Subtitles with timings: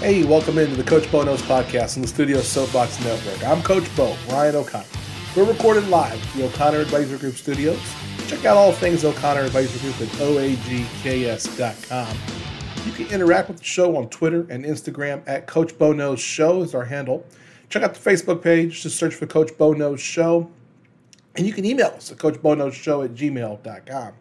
[0.00, 3.44] Hey, welcome into the Coach Bo Knows podcast on the Studio Soapbox Network.
[3.44, 4.86] I'm Coach Bo, Ryan O'Connor.
[5.36, 7.80] We're recorded live at the O'Connor Advisor Group studios.
[8.28, 12.16] Check out all things O'Connor Advisor Group at oagks.com.
[12.86, 16.62] You can interact with the show on Twitter and Instagram at Coach Bo Knows Show
[16.62, 17.26] is our handle.
[17.68, 18.80] Check out the Facebook page.
[18.80, 20.48] Just search for Coach Bo Knows Show.
[21.34, 24.12] And you can email us at coachboknowsshow at gmail.com.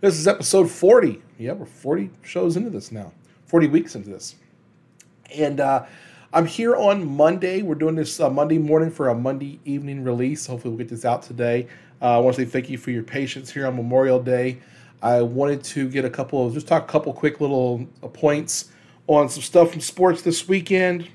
[0.00, 1.20] This is episode 40.
[1.38, 3.10] Yeah, we're 40 shows into this now,
[3.46, 4.36] 40 weeks into this.
[5.34, 5.84] And uh,
[6.32, 7.62] I'm here on Monday.
[7.62, 10.46] We're doing this uh, Monday morning for a Monday evening release.
[10.46, 11.66] Hopefully, we'll get this out today.
[12.00, 14.58] Uh, I want to say thank you for your patience here on Memorial Day.
[15.02, 18.70] I wanted to get a couple of, just talk a couple quick little uh, points
[19.06, 21.08] on some stuff from sports this weekend.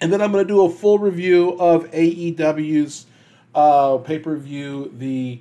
[0.00, 3.06] And then I'm going to do a full review of AEW's
[3.54, 5.40] uh, pay per view, the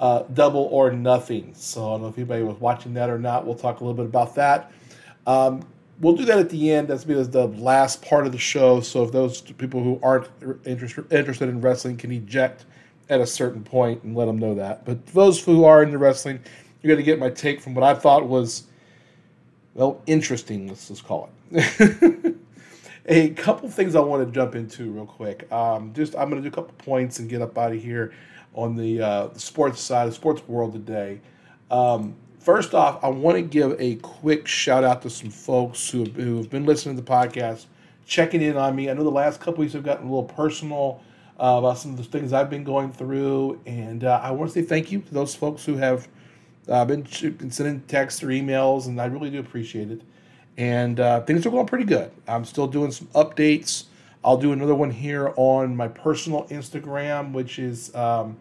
[0.00, 1.54] uh, Double or Nothing.
[1.54, 3.46] So I don't know if anybody was watching that or not.
[3.46, 4.72] We'll talk a little bit about that.
[5.26, 5.62] Um,
[6.00, 6.88] we'll do that at the end.
[6.88, 8.80] That's because the last part of the show.
[8.80, 10.28] So if those people who aren't
[10.64, 12.64] interested interested in wrestling can eject
[13.08, 14.84] at a certain point and let them know that.
[14.84, 16.40] But those who are into wrestling,
[16.82, 18.64] you're going to get my take from what I thought was
[19.74, 20.68] well interesting.
[20.68, 22.36] Let's just call it.
[23.06, 25.50] a couple things I want to jump into real quick.
[25.50, 28.12] Um, just I'm going to do a couple points and get up out of here
[28.54, 31.20] on the, uh, sports side, the sports world today.
[31.70, 32.16] Um,
[32.48, 36.14] First off, I want to give a quick shout out to some folks who have,
[36.14, 37.66] who have been listening to the podcast,
[38.06, 38.88] checking in on me.
[38.88, 41.02] I know the last couple weeks have gotten a little personal
[41.38, 44.62] uh, about some of the things I've been going through, and uh, I want to
[44.62, 46.08] say thank you to those folks who have
[46.70, 50.00] uh, been sending texts or emails, and I really do appreciate it.
[50.56, 52.10] And uh, things are going pretty good.
[52.26, 53.84] I'm still doing some updates.
[54.24, 58.38] I'll do another one here on my personal Instagram, which is um,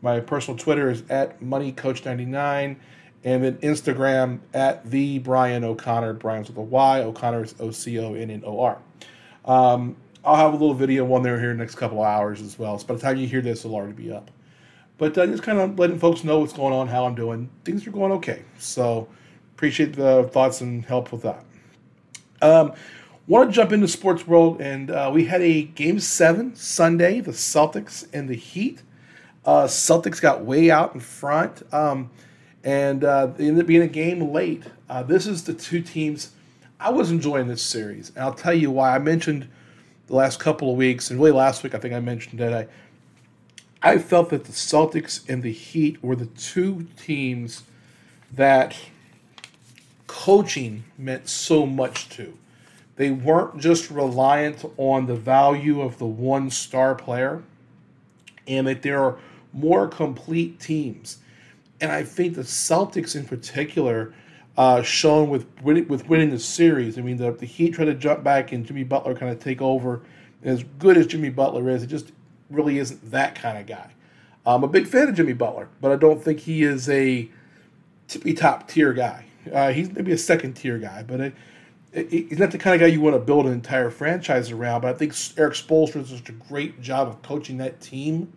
[0.00, 2.76] my personal Twitter is at moneycoach99
[3.24, 6.14] and then Instagram at the Brian O'Connor.
[6.14, 7.00] Brian's with a Y.
[7.00, 8.78] O'Connor is O C O N N O R.
[9.44, 12.42] Um, I'll have a little video one there here in the next couple of hours
[12.42, 12.78] as well.
[12.78, 14.30] So by the time you hear this, it'll already be up.
[14.98, 17.48] But uh, just kind of letting folks know what's going on, how I'm doing.
[17.64, 18.42] Things are going okay.
[18.58, 19.08] So
[19.54, 21.44] appreciate the thoughts and help with that.
[22.42, 22.72] Um,
[23.26, 27.30] want to jump into sports world, and uh, we had a game seven Sunday, the
[27.30, 28.82] Celtics and the Heat.
[29.44, 31.62] Uh, Celtics got way out in front.
[31.72, 32.10] Um,
[32.64, 34.64] and uh, it ended up being a game late.
[34.88, 36.32] Uh, this is the two teams.
[36.80, 38.94] I was enjoying this series, and I'll tell you why.
[38.94, 39.48] I mentioned
[40.06, 42.68] the last couple of weeks, and really last week I think I mentioned that I
[43.80, 47.62] I felt that the Celtics and the Heat were the two teams
[48.32, 48.76] that
[50.08, 52.36] coaching meant so much to.
[52.96, 57.44] They weren't just reliant on the value of the one star player,
[58.48, 59.18] and that there are
[59.52, 61.18] more complete teams
[61.80, 64.12] and I think the Celtics in particular,
[64.56, 66.98] uh, shown with winning, with winning the series.
[66.98, 69.62] I mean, the, the Heat tried to jump back and Jimmy Butler kind of take
[69.62, 70.02] over.
[70.42, 72.12] And as good as Jimmy Butler is, it just
[72.50, 73.92] really isn't that kind of guy.
[74.46, 77.28] I'm a big fan of Jimmy Butler, but I don't think he is a
[78.08, 79.26] tippy top tier guy.
[79.52, 81.34] Uh, he's maybe a second tier guy, but it,
[81.92, 84.80] it, he's not the kind of guy you want to build an entire franchise around.
[84.80, 88.32] But I think Erik Spoelstra does such a great job of coaching that team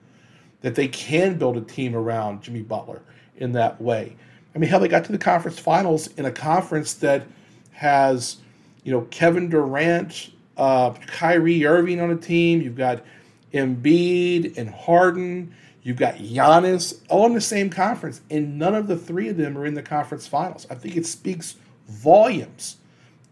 [0.61, 3.01] that they can build a team around Jimmy Butler
[3.41, 4.15] in that way.
[4.55, 7.25] I mean, hell, they got to the conference finals in a conference that
[7.71, 8.37] has,
[8.83, 12.61] you know, Kevin Durant, uh, Kyrie Irving on a team.
[12.61, 13.03] You've got
[13.53, 15.55] Embiid and Harden.
[15.83, 19.57] You've got Giannis all in the same conference, and none of the three of them
[19.57, 20.67] are in the conference finals.
[20.69, 21.55] I think it speaks
[21.87, 22.77] volumes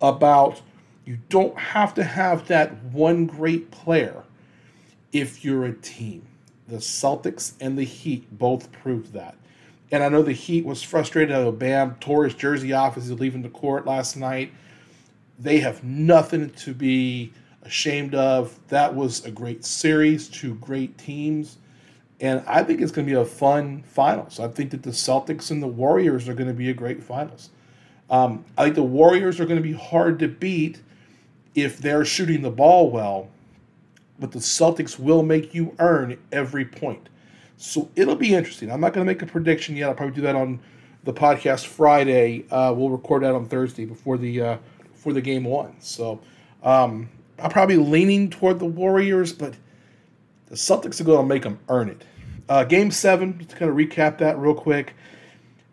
[0.01, 0.61] about
[1.05, 4.23] you don't have to have that one great player
[5.11, 6.25] if you're a team.
[6.67, 9.35] The Celtics and the Heat both proved that.
[9.91, 11.35] And I know the Heat was frustrated.
[11.35, 14.51] I know Bam tore his jersey off as he was leaving the court last night.
[15.39, 17.33] They have nothing to be
[17.63, 18.59] ashamed of.
[18.67, 21.57] That was a great series, two great teams.
[22.21, 24.39] And I think it's going to be a fun finals.
[24.39, 27.49] I think that the Celtics and the Warriors are going to be a great finals.
[28.09, 30.81] Um, I think the Warriors are going to be hard to beat
[31.55, 33.29] if they're shooting the ball well,
[34.19, 37.09] but the Celtics will make you earn every point.
[37.61, 38.71] So it'll be interesting.
[38.71, 39.89] I'm not going to make a prediction yet.
[39.89, 40.61] I'll probably do that on
[41.03, 42.45] the podcast Friday.
[42.49, 44.57] Uh, we'll record that on Thursday before the uh,
[44.93, 45.75] before the game one.
[45.81, 46.21] So
[46.63, 49.55] um, I'm probably leaning toward the Warriors, but
[50.47, 52.05] the Celtics are going to make them earn it.
[52.47, 54.95] Uh, game seven, just to kind of recap that real quick.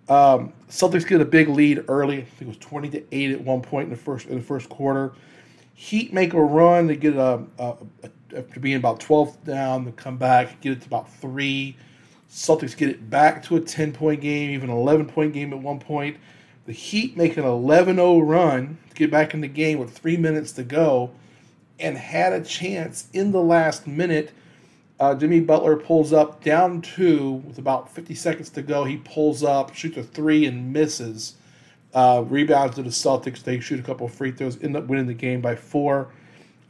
[0.08, 2.18] Um, Celtics get a big lead early.
[2.18, 4.44] I think it was 20 to eight at one point in the first in the
[4.44, 5.12] first quarter.
[5.74, 6.88] Heat make a run.
[6.88, 10.80] They get a, a, a after being about 12 down, they come back, get it
[10.82, 11.76] to about three.
[12.30, 15.60] Celtics get it back to a 10 point game, even an 11 point game at
[15.60, 16.16] one point.
[16.66, 20.16] The Heat make an 11 0 run to get back in the game with three
[20.16, 21.12] minutes to go
[21.78, 24.32] and had a chance in the last minute.
[24.98, 28.84] Uh, Jimmy Butler pulls up down two with about 50 seconds to go.
[28.84, 31.34] He pulls up, shoots a three, and misses.
[31.94, 33.42] Uh, rebounds to the Celtics.
[33.42, 36.08] They shoot a couple free throws, end up winning the game by four.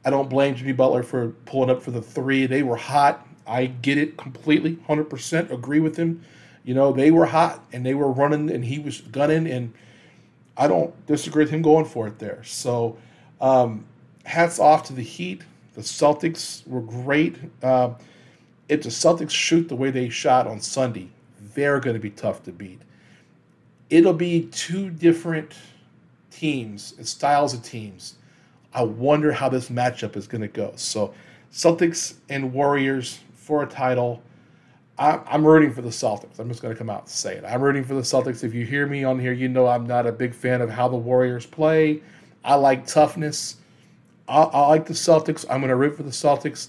[0.07, 2.47] I don't blame Jimmy Butler for pulling up for the three.
[2.47, 3.27] They were hot.
[3.45, 6.23] I get it completely, 100% agree with him.
[6.63, 9.75] You know, they were hot and they were running and he was gunning, and
[10.57, 12.43] I don't disagree with him going for it there.
[12.45, 12.97] So,
[13.41, 13.85] um,
[14.25, 15.43] hats off to the Heat.
[15.75, 17.37] The Celtics were great.
[17.61, 17.95] Uh,
[18.69, 21.09] if the Celtics shoot the way they shot on Sunday,
[21.55, 22.81] they're going to be tough to beat.
[23.91, 25.53] It'll be two different
[26.31, 28.16] teams and styles of teams
[28.77, 30.75] I wonder how this matchup is going to go.
[30.77, 31.15] So,
[31.51, 34.23] Celtics and Warriors for a title.
[34.99, 36.39] I'm rooting for the Celtics.
[36.39, 37.45] I'm just going to come out and say it.
[37.45, 38.45] I'm rooting for the Celtics.
[38.45, 40.89] If you hear me on here, you know I'm not a big fan of how
[40.89, 42.03] the Warriors play.
[42.45, 43.57] I like toughness.
[44.29, 45.47] I, I like the Celtics.
[45.51, 46.69] I'm going to root for the Celtics.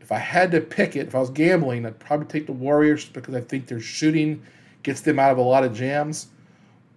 [0.00, 3.04] If I had to pick it, if I was gambling, I'd probably take the Warriors
[3.06, 4.42] because I think their shooting
[4.82, 6.28] gets them out of a lot of jams.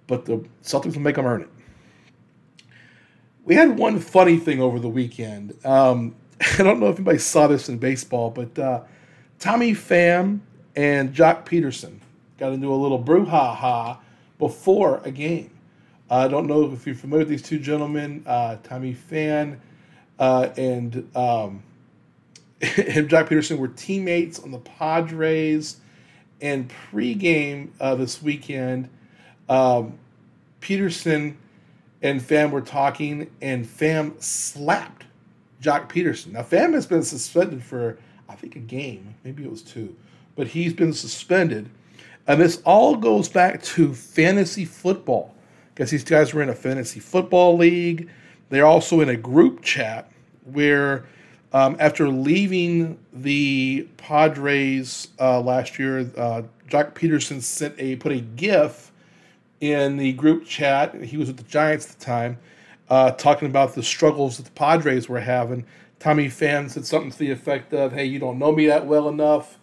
[0.07, 1.49] But the Celtics will make them earn it
[3.45, 5.53] we had one funny thing over the weekend.
[5.63, 6.15] Um,
[6.59, 8.81] I don't know if anybody saw this in baseball, but uh,
[9.39, 10.39] Tommy Pham
[10.75, 11.99] and Joc Pederson
[12.37, 13.99] got into a little brouhaha
[14.39, 15.51] before a game.
[16.09, 19.59] I don't know if you're familiar with these two gentlemen, uh, Tommy Pham
[20.19, 21.63] uh, and um,
[22.61, 25.77] and Joc Pederson were teammates on the Padres.
[26.41, 28.89] And pregame uh, this weekend,
[29.47, 29.97] um,
[30.61, 31.37] Pederson
[32.05, 35.05] and Pham were talking, and Pham slapped
[35.59, 36.33] Joc Pederson.
[36.33, 37.97] Now, Pham has been suspended for,
[38.29, 39.15] I think, a game.
[39.23, 39.95] Maybe it was two.
[40.35, 41.67] But he's been suspended.
[42.27, 45.33] And this all goes back to fantasy football.
[45.73, 48.07] Because these guys were in a fantasy football league.
[48.49, 50.11] They're also in a group chat
[50.43, 51.05] where,
[51.53, 58.19] um, after leaving the Padres uh, last year, uh, Joc Pederson sent a put a
[58.19, 58.91] GIF
[59.61, 60.95] in the group chat.
[61.03, 62.37] He was with the Giants at the time,
[62.89, 65.65] uh, talking about the struggles that the Padres were having.
[65.99, 69.07] Tommy Pham said something to the effect of, "Hey, you don't know me that well
[69.07, 69.57] enough,"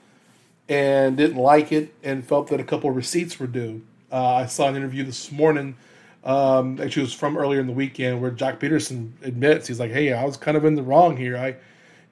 [0.69, 3.83] and didn't like it, and felt that a couple receipts were due.
[4.11, 5.77] Uh, I saw an interview this morning.
[6.25, 9.91] Um, actually, it was from earlier in the weekend where Joc Pederson admits he's like,
[9.91, 11.37] "Hey, I was kind of in the wrong here.
[11.37, 11.57] I,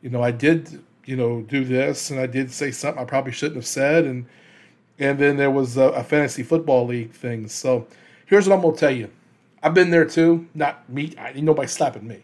[0.02, 3.32] you know, I did, you know, do this, and I did say something I probably
[3.32, 4.26] shouldn't have said, and."
[5.00, 7.48] And then there was a, a fantasy football league thing.
[7.48, 7.86] So
[8.26, 9.10] here's what I'm gonna tell you.
[9.62, 10.46] I've been there too.
[10.54, 11.14] Not me.
[11.18, 12.22] I nobody slapping me.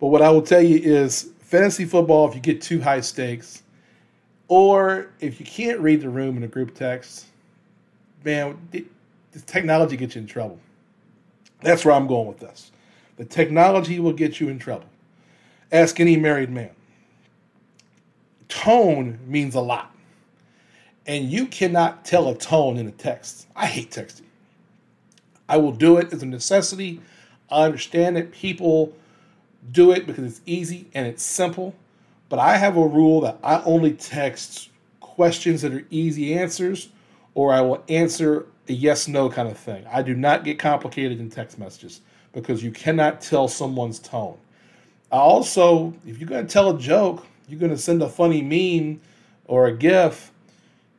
[0.00, 2.28] But what I will tell you is fantasy football.
[2.28, 3.64] If you get too high stakes,
[4.46, 7.26] or if you can't read the room in a group text,
[8.24, 8.84] man, the
[9.46, 10.58] technology gets you in trouble.
[11.62, 12.70] That's where I'm going with this.
[13.16, 14.86] The technology will get you in trouble.
[15.72, 16.70] Ask any married man.
[18.48, 19.92] Tone means a lot
[21.08, 23.48] and you cannot tell a tone in a text.
[23.56, 24.26] I hate texting.
[25.48, 27.00] I will do it as a necessity.
[27.50, 28.92] I understand that people
[29.72, 31.74] do it because it's easy and it's simple,
[32.28, 34.68] but I have a rule that I only text
[35.00, 36.90] questions that are easy answers
[37.34, 39.86] or I will answer a yes no kind of thing.
[39.90, 42.02] I do not get complicated in text messages
[42.34, 44.36] because you cannot tell someone's tone.
[45.10, 48.42] I also, if you're going to tell a joke, you're going to send a funny
[48.42, 49.00] meme
[49.46, 50.32] or a GIF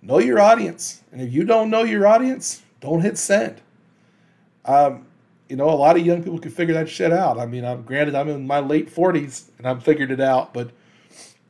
[0.02, 1.02] know your audience.
[1.12, 3.62] And if you don't know your audience, don't hit send.
[4.66, 5.06] Um,
[5.48, 7.40] you know, a lot of young people can figure that shit out.
[7.40, 10.70] I mean, I'm granted I'm in my late 40s and I've figured it out, but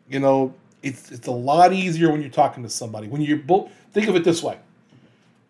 [0.10, 3.08] you know, it's it's a lot easier when you're talking to somebody.
[3.08, 4.58] When you're both think of it this way.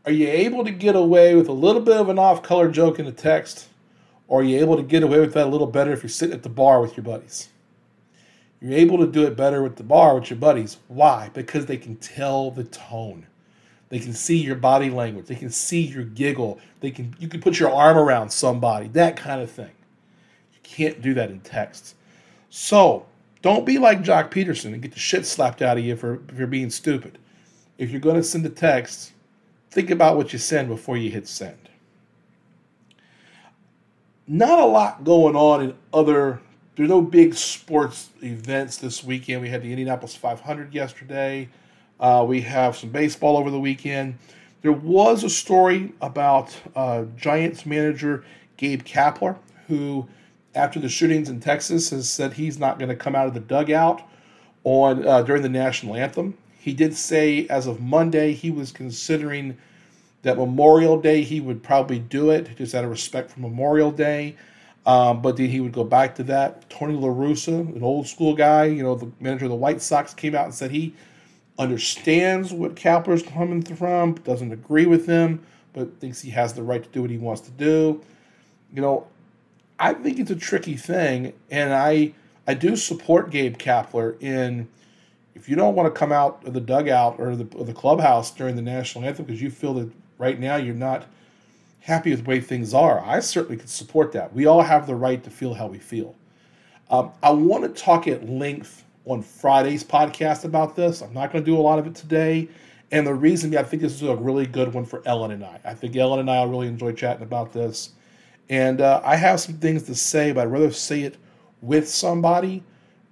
[0.06, 3.06] Are you able to get away with a little bit of an off-color joke in
[3.06, 3.68] the text,
[4.28, 6.34] or are you able to get away with that a little better if you're sitting
[6.34, 7.50] at the bar with your buddies?
[8.62, 10.78] You're able to do it better with the bar with your buddies.
[10.88, 11.30] Why?
[11.34, 13.26] Because they can tell the tone.
[13.90, 15.28] They can see your body language.
[15.28, 16.60] They can see your giggle.
[16.80, 18.88] They can you can put your arm around somebody.
[18.90, 19.72] That kind of thing.
[20.54, 21.96] You can't do that in text.
[22.50, 23.06] So
[23.42, 26.46] don't be like Joc Pederson and get the shit slapped out of you for, for
[26.46, 27.18] being stupid.
[27.78, 29.14] If you're going to send a text,
[29.72, 31.58] think about what you send before you hit send.
[34.28, 36.42] Not a lot going on in other
[36.80, 39.42] there's no big sports events this weekend.
[39.42, 41.50] We had the Indianapolis 500 yesterday.
[42.00, 44.18] Uh, we have some baseball over the weekend.
[44.62, 48.24] There was a story about uh, Giants manager
[48.56, 50.08] Gabe Kapler, who,
[50.56, 53.42] after the shootings in Texas, has said he's not going to come out of the
[53.42, 54.02] dugout
[54.64, 56.38] on uh, during the national anthem.
[56.60, 59.58] He did say, as of Monday, he was considering
[60.22, 64.38] that Memorial Day he would probably do it just out of respect for Memorial Day.
[64.86, 66.70] Um, but then he would go back to that.
[66.70, 70.14] Tony La Russa, an old school guy, you know, the manager of the White Sox,
[70.14, 70.94] came out and said he
[71.58, 76.82] understands what Kapler's coming from, doesn't agree with him, but thinks he has the right
[76.82, 78.02] to do what he wants to do.
[78.74, 79.08] You know,
[79.78, 82.14] I think it's a tricky thing, and I
[82.48, 84.68] I do support Gabe Kapler in
[85.36, 88.32] if you don't want to come out of the dugout or the, or the clubhouse
[88.32, 91.06] during the national anthem because you feel that right now you're not
[91.80, 94.34] happy with the way things are, I certainly could support that.
[94.34, 96.16] We all have the right to feel how we feel.
[96.90, 101.02] Um, I want to talk at length on Friday's podcast about this.
[101.02, 102.50] I'm not going to do a lot of it today.
[102.92, 105.60] And the reason I think this is a really good one for Ellen and I.
[105.64, 107.92] I think Ellen and I will really enjoy chatting about this.
[108.50, 111.18] And uh, I have some things to say, but I'd rather say it
[111.62, 112.64] with somebody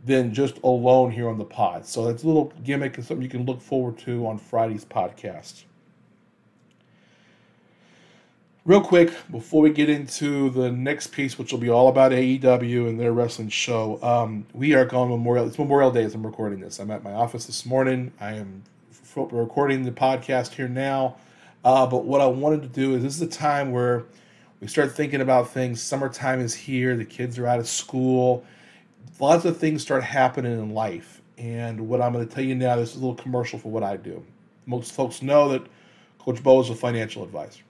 [0.05, 1.86] than just alone here on the pod.
[1.86, 5.65] So that's a little gimmick and something you can look forward to on Friday's podcast.
[8.67, 12.89] Real quick, before we get into the next piece, which will be all about AEW
[12.89, 15.47] and their wrestling show, um, we are going Memorial.
[15.47, 16.77] It's Memorial Day as I'm recording this.
[16.79, 18.12] I'm at my office this morning.
[18.19, 18.63] I am
[19.15, 21.15] recording the podcast here now.
[21.63, 24.03] Uh, but what I wanted to do is this is a time where
[24.59, 25.81] we start thinking about things.
[25.81, 26.97] Summertime is here.
[26.97, 28.43] The kids are out of school.
[29.17, 31.21] Lots of things start happening in life.
[31.38, 33.83] And what I'm going to tell you now, this is a little commercial for what
[33.83, 34.25] I do.
[34.65, 35.65] Most folks know that
[36.19, 37.62] Coach Bo is a financial advisor.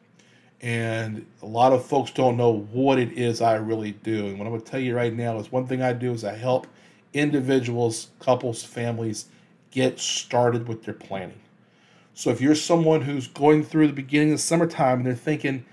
[0.61, 4.27] And a lot of folks don't know what it is I really do.
[4.27, 6.23] And what I'm going to tell you right now is one thing I do is
[6.23, 6.65] I help
[7.13, 9.25] individuals, couples, families
[9.71, 11.39] get started with their planning.
[12.15, 15.63] So if you're someone who's going through the beginning of summertime and they're thinking,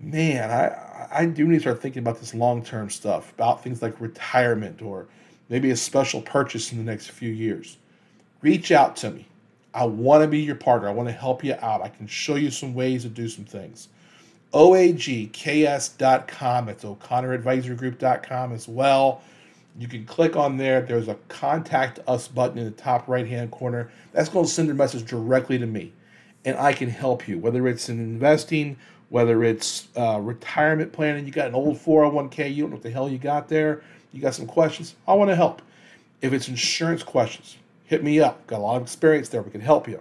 [0.00, 3.80] man, I, I do need to start thinking about this long term stuff, about things
[3.80, 5.06] like retirement or
[5.48, 7.76] maybe a special purchase in the next few years,
[8.42, 9.28] reach out to me.
[9.72, 10.88] I want to be your partner.
[10.88, 11.82] I want to help you out.
[11.82, 13.88] I can show you some ways to do some things
[14.52, 15.88] oagks.com.
[16.68, 19.22] It's o'connoradvisorygroup.com as well.
[19.78, 20.80] You can click on there.
[20.80, 23.90] There's a contact us button in the top right hand corner.
[24.12, 25.92] That's going to send a message directly to me,
[26.44, 28.76] and I can help you, whether it's in investing,
[29.10, 31.26] whether it's uh, retirement planning.
[31.26, 33.82] You got an old 401k, you don't know what the hell you got there.
[34.12, 34.96] You got some questions.
[35.06, 35.62] I want to help.
[36.22, 38.46] If it's insurance questions, hit me up.
[38.46, 39.42] Got a lot of experience there.
[39.42, 40.00] We can help you.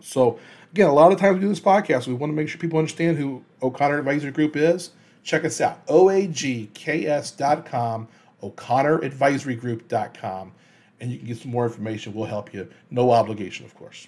[0.00, 0.38] So
[0.72, 2.78] again, a lot of times we do this podcast, we want to make sure people
[2.78, 4.90] understand who O'Connor Advisory Group is.
[5.22, 8.08] Check us out, oagks.com,
[8.42, 10.52] o'connoradvisorygroup.com,
[11.00, 12.14] and you can get some more information.
[12.14, 12.68] We'll help you.
[12.90, 14.06] No obligation, of course.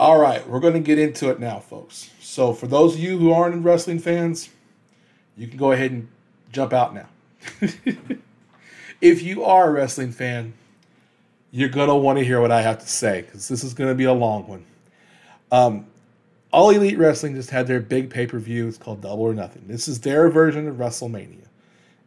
[0.00, 2.10] All right, we're going to get into it now, folks.
[2.20, 4.48] So, for those of you who aren't wrestling fans,
[5.36, 6.08] you can go ahead and
[6.52, 7.08] jump out now.
[9.00, 10.54] if you are a wrestling fan,
[11.50, 13.88] you're going to want to hear what I have to say because this is going
[13.88, 14.64] to be a long one.
[15.50, 15.86] Um,
[16.52, 18.68] All Elite Wrestling just had their big pay per view.
[18.68, 19.64] It's called Double or Nothing.
[19.66, 21.44] This is their version of WrestleMania.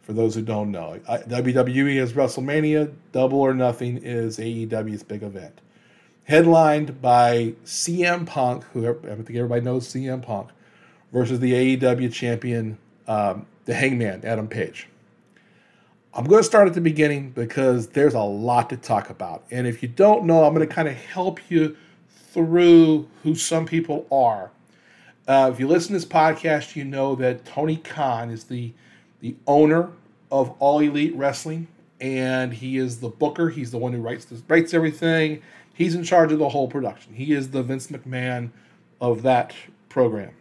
[0.02, 2.92] For those who don't know, WWE is WrestleMania.
[3.12, 5.62] Double or Nothing is AEW's big event.
[6.26, 10.50] Headlined by CM Punk, who I think everybody knows CM Punk,
[11.12, 14.88] versus the AEW champion, um, the Hangman, Adam Page.
[16.14, 19.46] I'm going to start at the beginning because there's a lot to talk about.
[19.50, 21.78] And if you don't know, I'm going to kind of help you
[22.34, 24.52] through who some people are.
[25.26, 28.74] Uh, if you listen to this podcast, you know that Tony Khan is the
[29.22, 29.92] the owner
[30.32, 31.68] of All Elite Wrestling,
[32.02, 33.50] and he is the booker.
[33.50, 35.42] He's the one who writes this, writes everything.
[35.74, 37.14] He's in charge of the whole production.
[37.14, 38.50] He is the Vince McMahon
[39.00, 39.54] of that
[39.90, 40.32] program.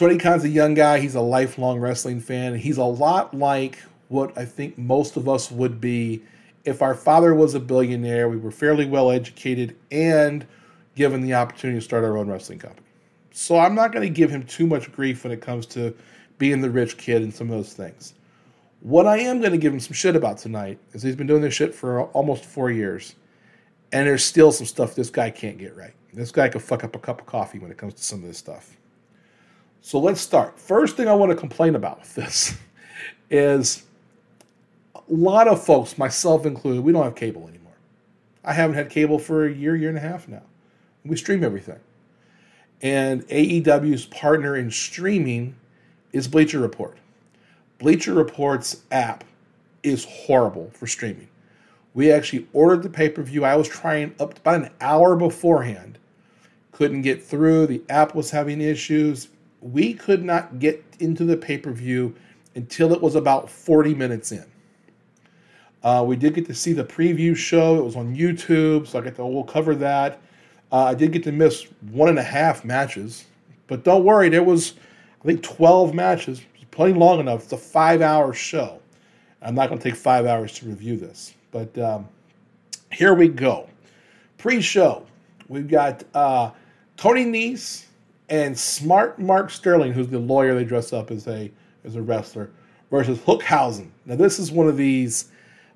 [0.00, 0.98] Tony Khan's a young guy.
[0.98, 2.54] He's a lifelong wrestling fan.
[2.54, 6.22] He's a lot like what I think most of us would be
[6.64, 10.46] if our father was a billionaire, we were fairly well educated, and
[10.94, 12.86] given the opportunity to start our own wrestling company.
[13.32, 15.94] So I'm not going to give him too much grief when it comes to
[16.38, 18.14] being the rich kid and some of those things.
[18.80, 21.42] What I am going to give him some shit about tonight is he's been doing
[21.42, 23.16] this shit for almost four years,
[23.92, 25.92] and there's still some stuff this guy can't get right.
[26.14, 28.28] This guy could fuck up a cup of coffee when it comes to some of
[28.28, 28.78] this stuff.
[29.82, 30.58] So let's start.
[30.58, 32.56] First thing I want to complain about with this
[33.30, 33.84] is
[34.94, 37.72] a lot of folks, myself included, we don't have cable anymore.
[38.44, 40.42] I haven't had cable for a year, year and a half now.
[41.04, 41.78] We stream everything.
[42.82, 45.54] And AEW's partner in streaming
[46.12, 46.96] is Bleacher Report.
[47.78, 49.24] Bleacher Report's app
[49.82, 51.28] is horrible for streaming.
[51.94, 53.44] We actually ordered the pay per view.
[53.44, 55.98] I was trying up about an hour beforehand.
[56.72, 57.66] Couldn't get through.
[57.66, 59.28] The app was having issues
[59.60, 62.14] we could not get into the pay per view
[62.54, 64.44] until it was about 40 minutes in.
[65.82, 67.78] Uh, we did get to see the preview show.
[67.78, 70.20] It was on YouTube, so I get to we'll cover that.
[70.72, 73.24] Uh, I did get to miss one and a half matches,
[73.66, 74.74] but don't worry, there was
[75.22, 77.44] I think 12 matches, plenty long enough.
[77.44, 78.80] It's a five-hour show.
[79.42, 82.08] I'm not going to take five hours to review this, but um,
[82.92, 83.68] here we go.
[84.38, 85.06] Pre-show,
[85.48, 86.50] we've got uh,
[86.96, 87.86] Tony Nese
[88.30, 91.50] and Smart Mark Sterling, who's the lawyer they dress up as a
[91.84, 92.50] as a wrestler,
[92.90, 93.90] versus Hookhausen.
[94.06, 95.28] Now this is one of these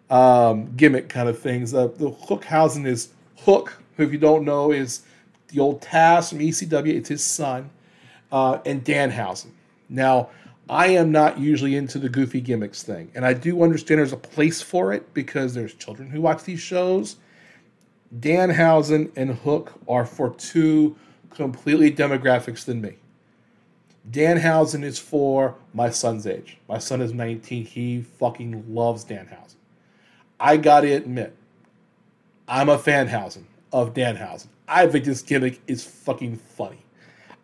[0.09, 1.75] um, gimmick kind of things.
[1.75, 5.03] Uh, the Hookhausen is Hook, who if you don't know is
[5.49, 6.95] the old Taz from ECW.
[6.95, 7.71] It's his son,
[8.31, 9.51] uh, and Danhausen.
[9.89, 10.31] Now
[10.71, 14.17] I am not usually into the goofy gimmicks thing, and I do understand there's a
[14.17, 17.17] place for it because there's children who watch these shows.
[18.21, 20.95] Danhausen and Hook are for two
[21.35, 22.97] completely demographics than me.
[24.11, 26.59] Danhausen is for my son's age.
[26.69, 27.65] My son is 19.
[27.65, 29.57] He fucking loves Danhausen.
[30.39, 31.35] I gotta admit,
[32.47, 34.49] I'm a fanhausen of Danhausen.
[34.69, 36.85] I think this gimmick is fucking funny.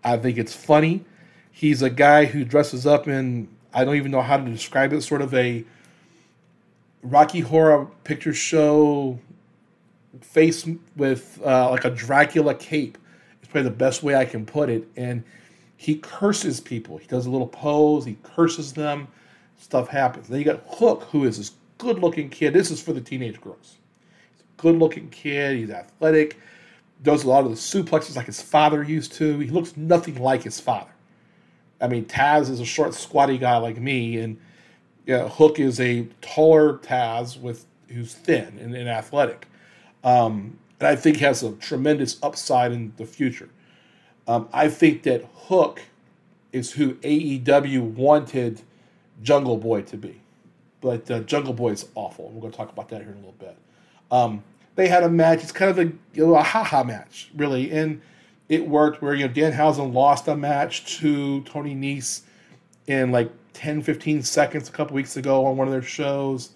[0.04, 1.04] I think it's funny.
[1.50, 5.02] He's a guy who dresses up in, I don't even know how to describe it,
[5.02, 5.64] sort of a
[7.02, 9.18] Rocky Horror Picture Show
[10.20, 12.98] face with uh, like a Dracula cape.
[13.50, 14.88] Probably the best way I can put it.
[14.96, 15.24] And
[15.76, 16.98] he curses people.
[16.98, 18.04] He does a little pose.
[18.04, 19.08] He curses them.
[19.58, 20.28] Stuff happens.
[20.28, 22.52] Then you got Hook, who is this good-looking kid.
[22.52, 23.78] This is for the teenage girls.
[24.32, 25.58] He's a good-looking kid.
[25.58, 26.38] He's athletic.
[27.02, 29.38] Does a lot of the suplexes like his father used to.
[29.38, 30.90] He looks nothing like his father.
[31.80, 34.38] I mean, Taz is a short, squatty guy like me, and
[35.06, 39.48] yeah, Hook is a taller Taz with who's thin and, and athletic.
[40.04, 43.50] Um, and I think has a tremendous upside in the future.
[44.26, 45.82] Um, I think that Hook
[46.52, 48.62] is who AEW wanted
[49.22, 50.20] Jungle Boy to be,
[50.80, 52.30] but uh, Jungle Boy is awful.
[52.30, 53.56] We're going to talk about that here in a little bit.
[54.10, 54.42] Um,
[54.74, 55.42] they had a match.
[55.42, 55.84] It's kind of a,
[56.14, 58.00] you know, a haha match, really, and
[58.48, 59.02] it worked.
[59.02, 62.22] Where you know Danhausen lost a match to Tony Nese
[62.86, 66.50] in like 10, 15 seconds a couple weeks ago on one of their shows.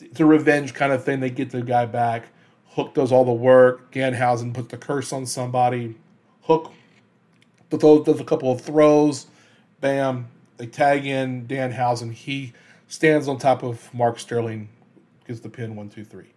[0.00, 1.20] It's a revenge kind of thing.
[1.20, 2.28] They get the guy back.
[2.70, 3.92] Hook does all the work.
[3.92, 5.96] Danhausen puts the curse on somebody.
[6.42, 6.72] Hook
[7.70, 9.26] does a couple of throws.
[9.80, 10.28] Bam.
[10.56, 12.12] They tag in Danhausen.
[12.12, 12.52] He
[12.88, 14.68] stands on top of Mark Sterling,
[15.26, 16.32] gives the pin one, two, three.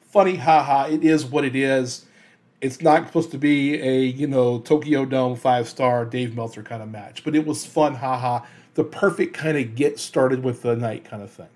[0.00, 0.88] Funny, haha.
[0.88, 2.06] It is what it is.
[2.60, 6.82] It's not supposed to be a, you know, Tokyo Dome five star Dave Meltzer kind
[6.82, 8.44] of match, but it was fun, haha.
[8.74, 11.48] The perfect kind of get started with the night kind of thing.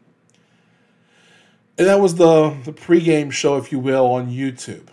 [1.79, 4.87] And that was the, the pregame show, if you will, on YouTube.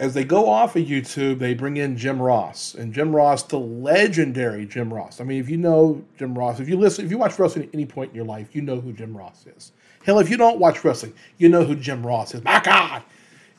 [0.00, 2.74] As they go off of YouTube, they bring in Jim Ross.
[2.74, 5.20] And Jim Ross, the legendary Jim Ross.
[5.20, 7.74] I mean, if you know Jim Ross, if you listen, if you watch wrestling at
[7.74, 9.72] any point in your life, you know who Jim Ross is.
[10.04, 12.42] Hell, if you don't watch wrestling, you know who Jim Ross is.
[12.42, 13.02] My God!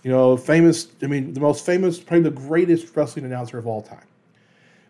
[0.04, 3.82] You know, famous, I mean, the most famous, probably the greatest wrestling announcer of all
[3.82, 4.06] time.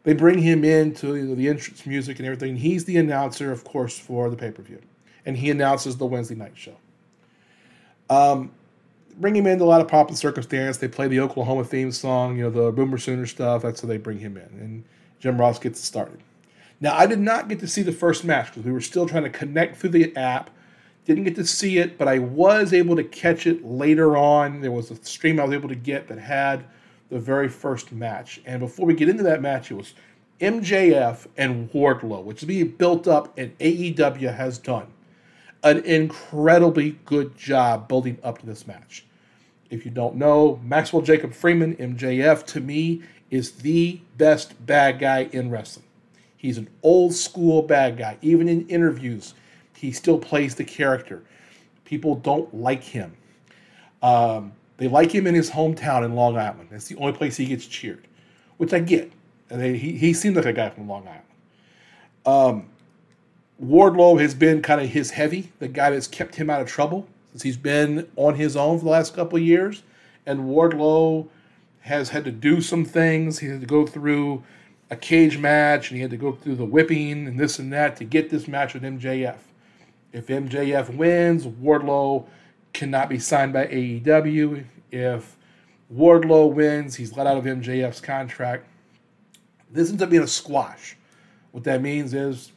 [0.03, 2.55] They bring him into you know, the entrance music and everything.
[2.55, 4.81] He's the announcer, of course, for the pay per view.
[5.25, 6.75] And he announces the Wednesday night show.
[8.09, 8.51] Um,
[9.19, 10.77] bring him into a lot of pop and circumstance.
[10.77, 13.61] They play the Oklahoma theme song, you know, the Boomer Sooner stuff.
[13.61, 14.59] That's how they bring him in.
[14.59, 14.83] And
[15.19, 16.21] Jim Ross gets started.
[16.81, 19.23] Now, I did not get to see the first match because we were still trying
[19.23, 20.49] to connect through the app.
[21.05, 24.61] Didn't get to see it, but I was able to catch it later on.
[24.61, 26.65] There was a stream I was able to get that had
[27.09, 28.39] the very first match.
[28.45, 29.93] And before we get into that match, it was
[30.39, 34.87] MJF and Wardlow, which is being built up and AEW has done
[35.63, 39.05] an incredibly good job building up to this match.
[39.69, 45.29] If you don't know, Maxwell Jacob Freeman, MJF, to me, is the best bad guy
[45.31, 45.85] in wrestling.
[46.37, 48.17] He's an old school bad guy.
[48.21, 49.33] Even in interviews,
[49.75, 51.23] he still plays the character.
[51.85, 53.15] People don't like him.
[54.01, 56.69] Um, they like him in his hometown in Long Island.
[56.71, 58.07] That's the only place he gets cheered,
[58.57, 59.11] which I get.
[59.49, 61.23] They, he, he seems like a guy from Long Island.
[62.25, 62.69] Um,
[63.63, 67.07] Wardlow has been kind of his heavy, the guy that's kept him out of trouble
[67.31, 69.83] since he's been on his own for the last couple of years.
[70.25, 71.27] And Wardlow
[71.81, 73.39] has had to do some things.
[73.39, 74.43] He had to go through
[74.89, 77.97] a cage match and he had to go through the whipping and this and that
[77.97, 79.37] to get this match with MJF.
[80.11, 82.25] If MJF wins, Wardlow
[82.73, 84.63] cannot be signed by AEW.
[84.91, 85.37] If
[85.93, 88.65] Wardlow wins, he's let out of MJF's contract.
[89.71, 90.95] This ends up being a squash.
[91.51, 92.51] What that means is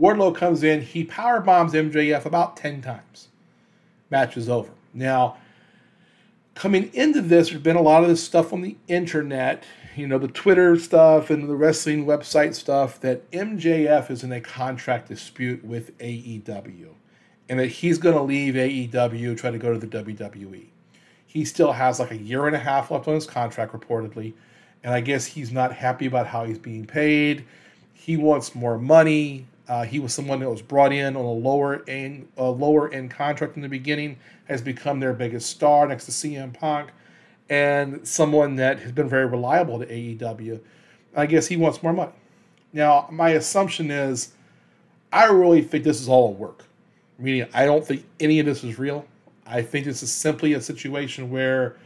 [0.00, 3.28] Wardlow comes in, he power bombs MJF about 10 times.
[4.10, 4.70] Match is over.
[4.92, 5.36] Now,
[6.54, 9.64] coming into this, there's been a lot of this stuff on the internet,
[9.96, 14.40] you know, the Twitter stuff and the wrestling website stuff, that MJF is in a
[14.40, 16.88] contract dispute with AEW
[17.48, 20.66] and that he's going to leave AEW, try to go to the WWE.
[21.26, 24.32] He still has like a year and a half left on his contract, reportedly.
[24.82, 27.44] And I guess he's not happy about how he's being paid.
[27.92, 29.46] He wants more money.
[29.66, 33.10] Uh, he was someone that was brought in on a lower end, a lower end
[33.10, 36.90] contract in the beginning, has become their biggest star next to CM Punk,
[37.48, 40.60] and someone that has been very reliable to AEW.
[41.16, 42.12] I guess he wants more money.
[42.72, 44.32] Now, my assumption is,
[45.12, 46.64] I really think this is all a work.
[47.18, 49.06] Meaning, I don't think any of this is real.
[49.46, 51.76] I think this is simply a situation where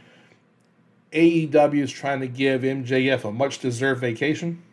[1.13, 4.63] AEW is trying to give MJF a much deserved vacation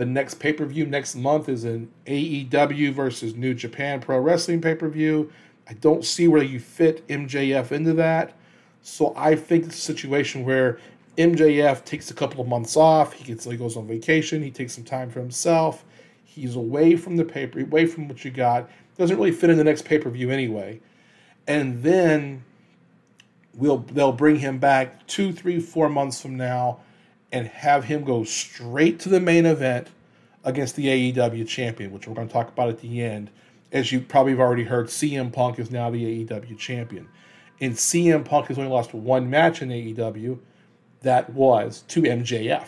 [0.00, 4.62] the next pay per view next month is an AEW versus New Japan Pro Wrestling
[4.62, 5.30] pay per view.
[5.68, 8.32] I don't see where you fit MJF into that.
[8.80, 10.78] So I think it's a situation where
[11.18, 13.12] MJF takes a couple of months off.
[13.12, 14.42] He gets he goes on vacation.
[14.42, 15.84] He takes some time for himself.
[16.24, 18.70] He's away from the paper, away from what you got.
[18.96, 20.80] Doesn't really fit in the next pay per view anyway.
[21.46, 22.42] And then
[23.52, 26.80] we'll they'll bring him back two, three, four months from now
[27.32, 29.88] and have him go straight to the main event
[30.44, 33.30] against the AEW champion, which we're going to talk about at the end.
[33.72, 37.08] As you probably have already heard, CM Punk is now the AEW champion.
[37.60, 40.38] And CM Punk has only lost one match in AEW.
[41.02, 42.66] That was to MJF.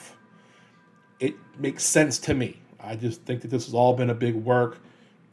[1.18, 2.58] It makes sense to me.
[2.78, 4.78] I just think that this has all been a big work,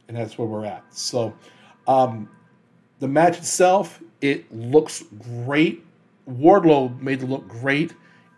[0.08, 0.84] and that's where we're at.
[0.90, 1.34] So,
[1.86, 2.28] um,
[3.00, 5.84] the match itself, it looks great.
[6.28, 7.94] Wardlow made it look great.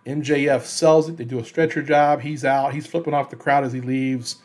[0.06, 1.16] MJF sells it.
[1.16, 2.20] They do a stretcher job.
[2.20, 2.74] He's out.
[2.74, 4.36] He's flipping off the crowd as he leaves.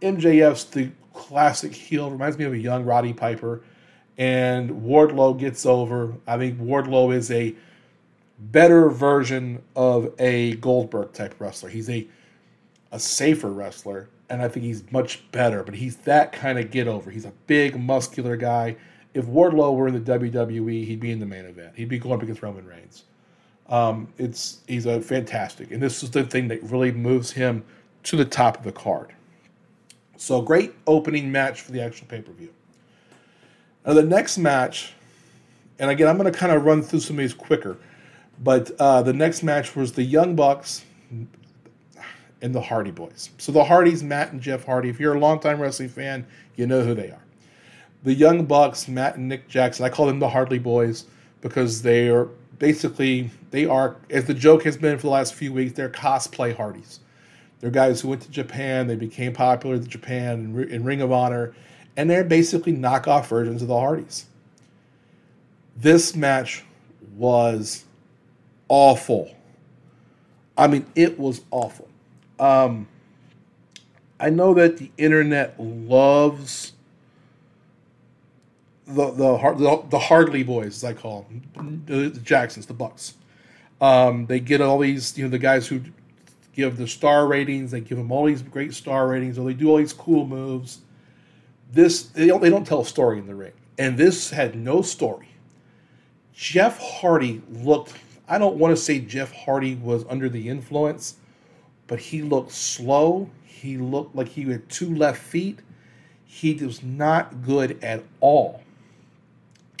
[0.00, 2.10] MJF's the classic heel.
[2.10, 3.62] Reminds me of a young Roddy Piper.
[4.18, 6.14] And Wardlow gets over.
[6.26, 7.54] I think Wardlow is a
[8.38, 11.70] better version of a Goldberg type wrestler.
[11.70, 12.06] He's a
[12.92, 15.62] a safer wrestler, and I think he's much better.
[15.62, 17.10] But he's that kind of get over.
[17.10, 18.76] He's a big, muscular guy.
[19.14, 21.72] If Wardlow were in the WWE, he'd be in the main event.
[21.74, 23.04] He'd be going up against Roman Reigns.
[23.72, 27.64] Um, it's he's a fantastic, and this is the thing that really moves him
[28.02, 29.14] to the top of the card.
[30.18, 32.50] So great opening match for the actual pay per view.
[33.86, 34.92] Now the next match,
[35.78, 37.78] and again I'm going to kind of run through some of these quicker,
[38.44, 40.84] but uh, the next match was the Young Bucks
[42.42, 43.30] and the Hardy Boys.
[43.38, 44.90] So the Hardys, Matt and Jeff Hardy.
[44.90, 47.22] If you're a longtime wrestling fan, you know who they are.
[48.02, 49.86] The Young Bucks, Matt and Nick Jackson.
[49.86, 51.06] I call them the Hardy Boys
[51.40, 52.28] because they are
[52.62, 56.56] basically they are, as the joke has been for the last few weeks, they're cosplay
[56.56, 57.00] Hardys.
[57.58, 61.54] They're guys who went to Japan, they became popular in Japan in Ring of Honor,
[61.96, 64.26] and they're basically knockoff versions of the Hardys.
[65.76, 66.64] This match
[67.16, 67.84] was
[68.68, 69.34] awful.
[70.56, 71.88] I mean, it was awful.
[72.38, 72.86] Um,
[74.20, 76.74] I know that the internet loves
[78.94, 83.14] the the the, Hardly boys, as I call them, the, the Jacksons, the Bucks.
[83.80, 85.82] Um, they get all these, you know, the guys who
[86.52, 87.70] give the star ratings.
[87.70, 90.80] They give them all these great star ratings, or they do all these cool moves.
[91.72, 94.82] This they don't they don't tell a story in the ring, and this had no
[94.82, 95.28] story.
[96.34, 97.94] Jeff Hardy looked.
[98.28, 101.16] I don't want to say Jeff Hardy was under the influence,
[101.86, 103.28] but he looked slow.
[103.44, 105.60] He looked like he had two left feet.
[106.24, 108.61] He was not good at all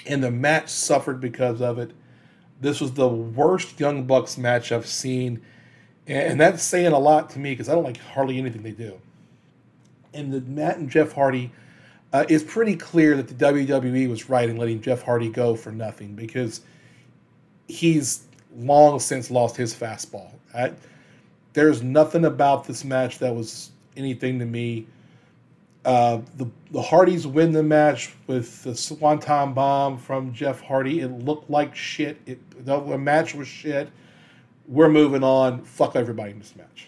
[0.06, 1.92] and the match suffered because of it.
[2.60, 5.42] This was the worst Young Bucks match I've seen,
[6.06, 9.00] and that's saying a lot to me because I don't like hardly anything they do.
[10.14, 11.50] And the Matt and Jeff Hardy,
[12.12, 15.72] uh, it's pretty clear that the WWE was right in letting Jeff Hardy go for
[15.72, 16.60] nothing because
[17.68, 20.30] he's long since lost his fastball.
[20.54, 20.72] I,
[21.54, 24.86] there's nothing about this match that was anything to me
[25.84, 31.00] uh, the the Hardys win the match with the Swanton Bomb from Jeff Hardy.
[31.00, 32.18] It looked like shit.
[32.26, 33.90] It the, match was shit.
[34.68, 35.64] We're moving on.
[35.64, 36.86] Fuck everybody in this match.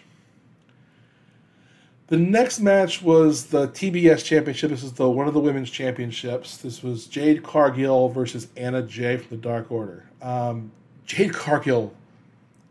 [2.07, 4.69] The next match was the TBS Championship.
[4.69, 6.57] This is the one of the women's championships.
[6.57, 10.05] This was Jade Cargill versus Anna Jay from the Dark Order.
[10.21, 10.71] Um,
[11.05, 11.93] Jade Cargill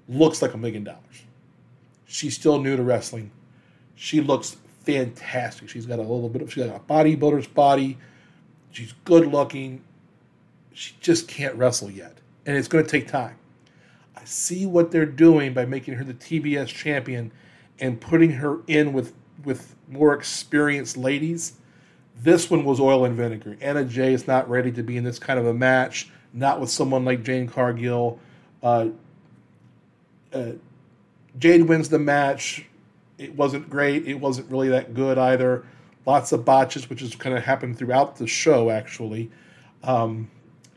[0.09, 1.01] looks like a million dollars.
[2.07, 3.31] She's still new to wrestling.
[3.97, 5.69] She looks fantastic.
[5.69, 7.99] She's got a little bit of she's got a bodybuilder's body.
[8.71, 9.83] She's good looking.
[10.73, 13.37] She just can't wrestle yet, and it's going to take time.
[14.17, 17.33] I see what they're doing by making her the TBS champion
[17.79, 19.13] and putting her in with
[19.45, 21.55] with more experienced ladies.
[22.17, 23.57] This one was oil and vinegar.
[23.61, 26.11] Anna Jay is not ready to be in this kind of a match.
[26.33, 28.19] Not with someone like Jane Cargill.
[28.63, 28.89] Uh,
[30.33, 30.53] uh,
[31.39, 32.67] Jade wins the match
[33.19, 34.07] it wasn't great.
[34.07, 35.65] It wasn't really that good either.
[36.07, 39.31] Lots of botches, which has kind of happened throughout the show, actually.
[39.83, 40.31] Um,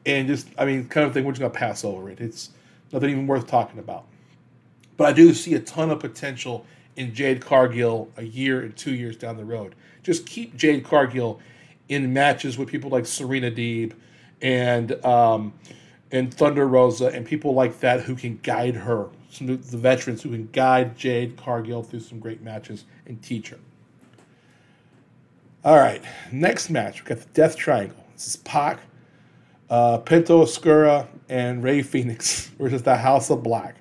[0.06, 1.26] and just I mean, kind of thing.
[1.26, 2.20] We're just gonna pass over it.
[2.22, 2.52] It's
[2.92, 4.06] nothing even worth talking about.
[4.96, 8.94] But I do see a ton of potential in Jade Cargill a year and two
[8.94, 9.76] years down the road.
[10.04, 11.40] Just keep Jade Cargill
[11.90, 13.94] in matches with people like Serena Deeb
[14.42, 15.54] and um,
[16.12, 19.08] and Thunder Rosa and people like that who can guide her.
[19.38, 23.50] Some of the veterans who can guide Jade Cargill through some great matches and teach
[23.50, 23.60] her.
[25.64, 28.04] All right, next match we got the Death Triangle.
[28.16, 28.80] This is Pac,
[29.70, 33.76] uh, Penta Oscuro, and Rey Fenix versus the House of Black.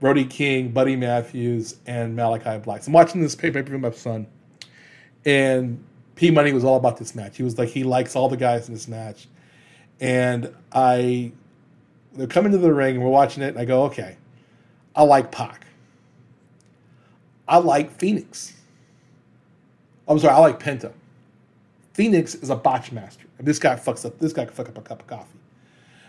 [0.00, 2.82] Brody King, Buddy Matthews, and Malachi Black.
[2.82, 4.26] So I'm watching this pay per view with my son,
[5.26, 7.36] and P Money was all about this match.
[7.36, 9.28] He was like, he likes all the guys in this match.
[10.00, 11.32] And I,
[12.14, 14.16] they're coming to the ring and we're watching it, and I go, okay,
[14.94, 15.66] I like Pac.
[17.48, 18.54] I like Fenix.
[20.08, 20.92] I'm sorry, I like Penta.
[21.94, 23.26] Fenix is a botch master.
[23.38, 24.18] And this guy fucks up.
[24.18, 25.38] This guy can fuck up a cup of coffee.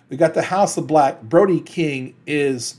[0.10, 1.22] We got the House of Black.
[1.22, 2.76] Brody King is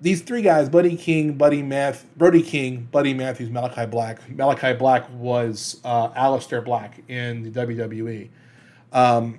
[0.00, 4.28] these three guys: Buddy King, Buddy Math, Brody King, Buddy Matthews, Malachi Black.
[4.28, 8.28] Malachi Black was uh, Aleister Black in the WWE.
[8.92, 9.38] Um,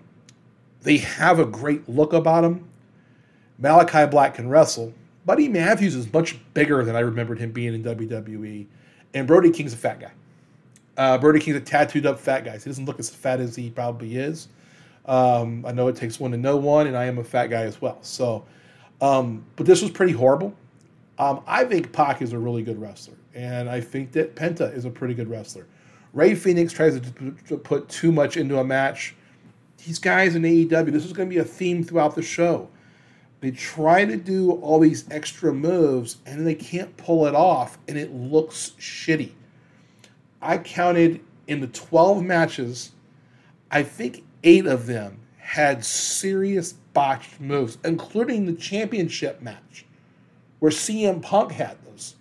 [0.82, 2.68] they have a great look about them.
[3.60, 4.94] Malachi Black can wrestle.
[5.26, 8.66] Buddy Matthews is much bigger than I remembered him being in WWE,
[9.14, 10.12] and Brody King's a fat guy.
[10.98, 12.58] Uh, Brody King's a tattooed up fat guy.
[12.58, 14.48] So he doesn't look as fat as he probably is.
[15.06, 17.64] Um, I know it takes one to know one, and I am a fat guy
[17.64, 17.98] as well.
[18.02, 18.46] So,
[19.00, 20.56] um, but this was pretty horrible.
[21.18, 24.86] Um, I think Pac is a really good wrestler, and I think that Penta is
[24.86, 25.66] a pretty good wrestler.
[26.14, 29.16] Rey Fenix tries to, to put too much into a match.
[29.86, 32.70] These guys in AEW, this is going to be a theme throughout the show.
[33.42, 37.98] They try to do all these extra moves, and they can't pull it off, and
[37.98, 39.32] it looks shitty.
[40.42, 42.92] I counted in the 12 matches,
[43.72, 49.86] I think eight of them had serious botched moves, including the championship match
[50.60, 52.16] where CM Punk had those.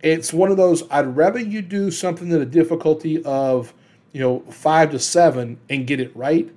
[0.00, 3.74] It's one of those, I'd rather you do something at a difficulty of,
[4.12, 6.48] you know, five to seven and get it right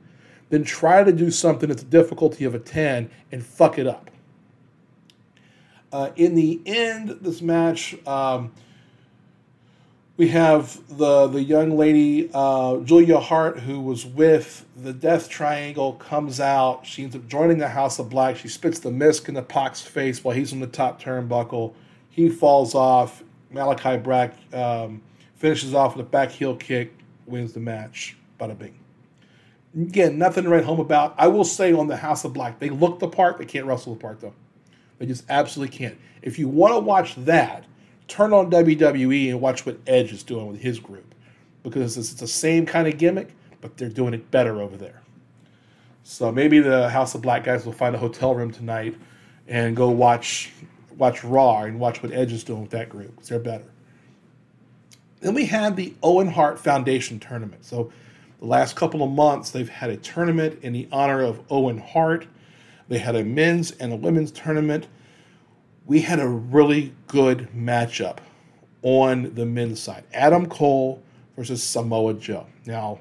[0.52, 4.12] than try to do something at the difficulty of a 10 and fuck it up.
[5.92, 8.52] Uh, in the end, this match, um,
[10.18, 15.94] we have the the young lady uh, Julia Hart who was with the Death Triangle
[15.94, 16.86] comes out.
[16.86, 18.38] She ends up joining the House of Black.
[18.38, 21.74] She spits the mist in the Pac's face while he's on the top turnbuckle.
[22.10, 23.24] He falls off.
[23.50, 25.02] Malachi Black um,
[25.36, 26.94] finishes off with a back heel kick,
[27.26, 28.16] wins the match.
[28.40, 28.81] Bada bing.
[29.76, 31.16] Again, nothing to write home about.
[31.18, 33.38] I will say on the House of Black, they look the part.
[33.38, 34.34] They can't wrestle the part though.
[34.98, 35.98] They just absolutely can't.
[36.22, 37.66] If you want to watch that
[38.08, 41.16] turn on WWE and watch what Edge is doing with his group
[41.64, 45.02] because it's the same kind of gimmick, but they're doing it better over there.
[46.04, 48.96] So maybe the House of Black guys will find a hotel room tonight
[49.48, 50.52] and go watch
[50.98, 53.66] watch Raw and watch what Edge is doing with that group because they're better.
[55.22, 57.64] Then we had the Owen Hart Foundation tournament.
[57.66, 57.92] So
[58.42, 62.28] the last couple of months they've had a tournament in the honor of Owen Hart.
[62.90, 64.88] They had a men's and a women's tournament
[65.86, 68.20] we had a really good matchup
[68.82, 70.04] on the men's side.
[70.14, 71.02] Adam Cole
[71.36, 72.46] versus Samoa Joe.
[72.66, 73.00] Now,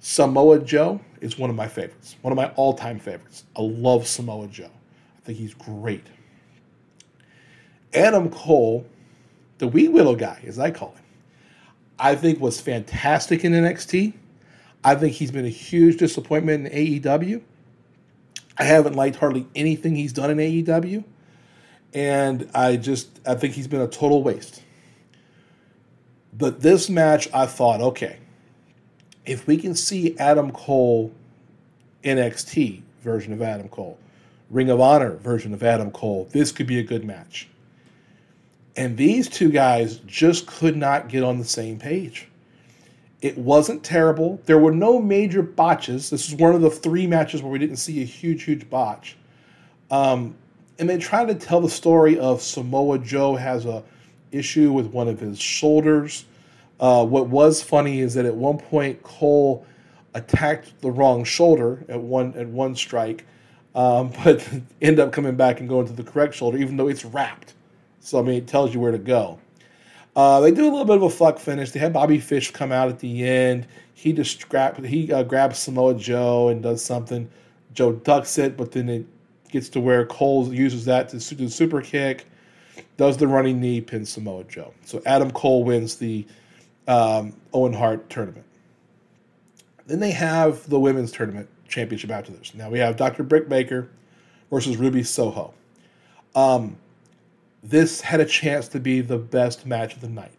[0.00, 3.44] Samoa Joe is one of my favorites, one of my all time favorites.
[3.56, 4.70] I love Samoa Joe.
[5.18, 6.06] I think he's great.
[7.92, 8.86] Adam Cole,
[9.58, 11.04] the wee Willow guy, as I call him,
[11.98, 14.14] I think was fantastic in NXT.
[14.82, 17.42] I think he's been a huge disappointment in AEW.
[18.58, 21.04] I haven't liked hardly anything he's done in AEW
[21.94, 24.62] and I just I think he's been a total waste.
[26.32, 28.18] But this match, I thought, okay,
[29.26, 31.12] if we can see Adam Cole
[32.04, 33.98] NXT version of Adam Cole,
[34.48, 37.48] Ring of Honor version of Adam Cole, this could be a good match.
[38.76, 42.28] And these two guys just could not get on the same page.
[43.22, 44.40] It wasn't terrible.
[44.46, 46.08] There were no major botches.
[46.10, 49.16] This is one of the three matches where we didn't see a huge, huge botch.
[49.90, 50.34] Um,
[50.78, 53.82] and they try to tell the story of Samoa Joe has a
[54.32, 56.24] issue with one of his shoulders.
[56.78, 59.66] Uh, what was funny is that at one point Cole
[60.14, 63.26] attacked the wrong shoulder at one at one strike,
[63.74, 64.48] um, but
[64.80, 67.54] end up coming back and going to the correct shoulder, even though it's wrapped.
[68.00, 69.38] So I mean, it tells you where to go.
[70.20, 71.70] Uh, they do a little bit of a fuck finish.
[71.70, 73.66] They had Bobby Fish come out at the end.
[73.94, 77.26] He just grab, he uh, grabs Samoa Joe and does something.
[77.72, 79.06] Joe ducks it, but then it
[79.50, 82.26] gets to where Cole uses that to do the super kick,
[82.98, 84.74] does the running knee, pins Samoa Joe.
[84.84, 86.26] So Adam Cole wins the
[86.86, 88.44] um, Owen Hart tournament.
[89.86, 91.48] Then they have the women's tournament.
[91.66, 92.54] championship after this.
[92.54, 93.22] Now we have Dr.
[93.22, 93.88] Britt Baker
[94.50, 95.54] versus Ruby Soho.
[96.34, 96.76] Um,
[97.62, 100.38] this had a chance to be the best match of the night.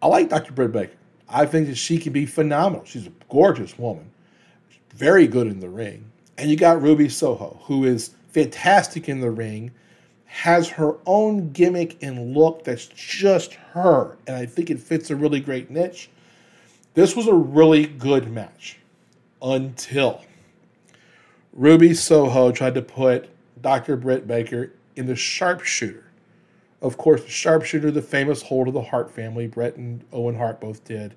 [0.00, 0.52] I like Dr.
[0.52, 0.92] Britt Baker.
[1.28, 2.84] I think that she can be phenomenal.
[2.84, 4.10] She's a gorgeous woman,
[4.94, 6.04] very good in the ring.
[6.36, 9.70] And you got Ruby Soho, who is fantastic in the ring,
[10.26, 14.16] has her own gimmick and look that's just her.
[14.26, 16.10] And I think it fits a really great niche.
[16.94, 18.78] This was a really good match
[19.40, 20.22] until
[21.52, 23.28] Ruby Soho tried to put
[23.60, 23.96] Dr.
[23.96, 26.04] Britt Baker in the sharpshooter.
[26.80, 30.60] Of course, the sharpshooter, the famous hold of the Hart family, Bret and Owen Hart
[30.60, 31.14] both did.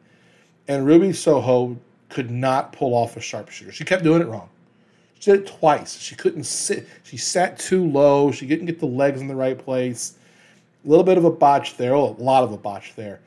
[0.68, 1.78] And Ruby Soho
[2.10, 3.72] could not pull off a sharpshooter.
[3.72, 4.50] She kept doing it wrong.
[5.20, 5.98] She did it twice.
[5.98, 6.88] She couldn't sit.
[7.04, 8.32] She sat too low.
[8.32, 10.18] She didn't get the legs in the right place.
[10.86, 11.96] A little bit of a botch there.
[11.96, 13.20] Oh, a lot of a botch there.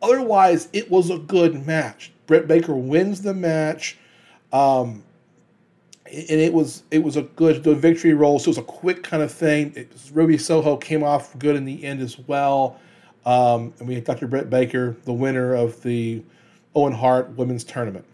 [0.00, 2.10] Otherwise, it was a good match.
[2.26, 3.98] Britt Baker wins the match.
[4.52, 5.02] Um,
[6.12, 8.38] and it was it was a good the victory roll.
[8.38, 9.72] So it was a quick kind of thing.
[9.74, 12.78] It, Ruby Soho came off good in the end as well.
[13.24, 14.26] Um, and we had Dr.
[14.26, 16.22] Britt Baker, the winner of the
[16.74, 18.04] Owen Hart Women's Tournament.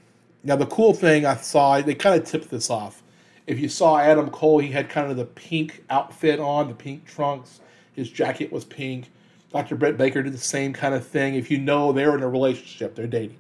[0.44, 3.02] Now the cool thing I saw, they kind of tipped this off.
[3.46, 7.06] If you saw Adam Cole, he had kind of the pink outfit on, the pink
[7.06, 7.60] trunks.
[7.94, 9.10] His jacket was pink.
[9.50, 9.74] Dr.
[9.74, 11.34] Britt Baker did the same kind of thing.
[11.34, 13.38] If you know they're in a relationship, they're dating.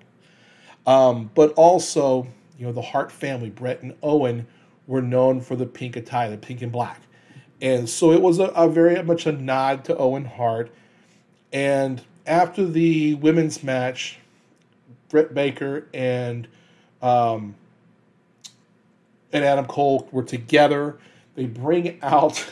[0.86, 2.26] Um, but also,
[2.58, 4.46] you know, the Hart family, Bret and Owen,
[4.86, 7.00] were known for the pink attire, the pink and black.
[7.60, 10.70] And so it was a, a very much a nod to Owen Hart.
[11.52, 14.18] And after the women's match,
[15.08, 16.46] Britt Baker and
[17.00, 17.54] um,
[19.32, 20.98] and Adam Cole were together.
[21.34, 22.46] They bring out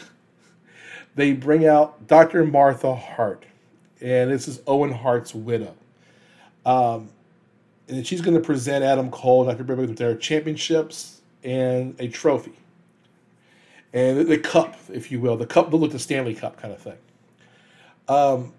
[1.14, 2.44] they bring out Dr.
[2.44, 3.44] Martha Hart,
[4.00, 5.74] and this is Owen Hart's widow.
[6.64, 7.08] Um,
[7.88, 9.64] and she's going to present Adam Cole, Dr.
[9.64, 12.52] Britt Baker, with their championships and a trophy,
[13.92, 16.74] and the, the, cup, if you will, the cup that looked the Stanley Cup kind
[16.74, 16.98] of thing.
[18.08, 18.52] Um,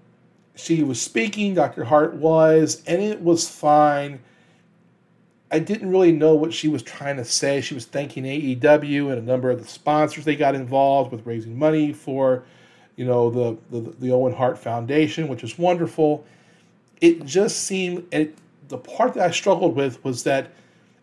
[0.55, 1.83] she was speaking, Dr.
[1.83, 4.19] Hart was, and it was fine.
[5.51, 7.61] I didn't really know what she was trying to say.
[7.61, 11.57] She was thanking AEW and a number of the sponsors they got involved with raising
[11.57, 12.43] money for,
[12.95, 16.25] you know, the the, the Owen Hart Foundation, which is wonderful.
[16.99, 18.37] It just seemed, and it,
[18.67, 20.51] the part that I struggled with was that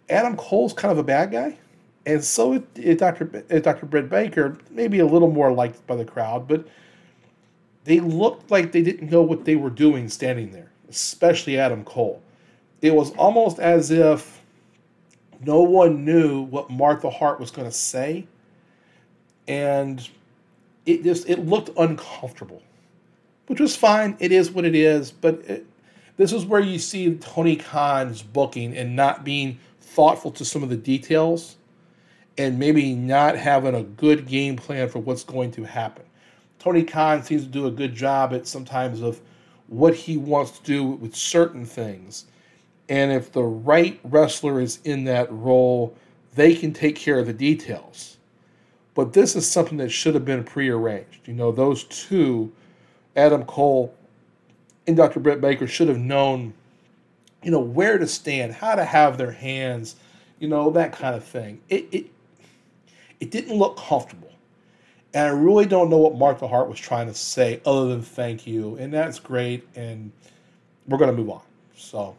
[0.09, 1.59] Adam Cole's kind of a bad guy,
[2.07, 3.24] and so Dr.
[3.61, 3.87] Dr.
[3.87, 6.66] Britt Baker, maybe a little more liked by the crowd, but
[7.85, 12.22] they looked like they didn't know what they were doing standing there, especially Adam Cole
[12.85, 14.42] it was almost as if
[15.40, 18.27] no one knew what Martha Hart was going to say,
[19.48, 20.07] and
[20.85, 22.62] it just it looked uncomfortable,
[23.46, 24.18] which was fine.
[24.20, 25.66] It is what it is, but it,
[26.16, 30.68] this is where you see Tony Khan's booking and not being thoughtful to some of
[30.68, 31.57] the details,
[32.37, 36.05] and maybe not having a good game plan for what's going to happen.
[36.59, 39.20] Tony Khan seems to do a good job at sometimes of
[39.68, 42.27] what he wants to do with certain things
[42.88, 45.96] and if the right wrestler is in that role,
[46.35, 48.18] they can take care of the details.
[48.94, 51.27] But this is something that should have been prearranged.
[51.27, 52.53] You know, those two,
[53.16, 53.94] Adam Cole
[54.86, 55.20] and Dr.
[55.20, 56.54] Britt Baker, should have known,
[57.42, 59.96] you know, where to stand, how to have their hands,
[60.38, 61.60] you know, that kind of thing.
[61.68, 62.06] It it
[63.20, 64.30] it didn't look comfortable.
[65.14, 68.48] And I really don't know what Martha Hart was trying to say other than thank
[68.48, 68.76] you.
[68.76, 69.66] And that's great.
[69.76, 70.10] And
[70.88, 71.42] we're going to move on.
[71.76, 72.16] So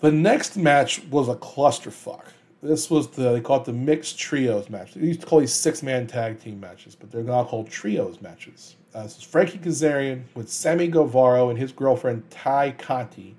[0.00, 2.24] the next match was a clusterfuck.
[2.60, 4.94] This was the they call it the mixed trios match.
[4.94, 8.20] They used to call these six man tag team matches, but they're now called trios
[8.20, 8.76] matches.
[8.94, 13.34] Uh, this is Frankie Kazarian with Sammy Guevara and his girlfriend Tay Conti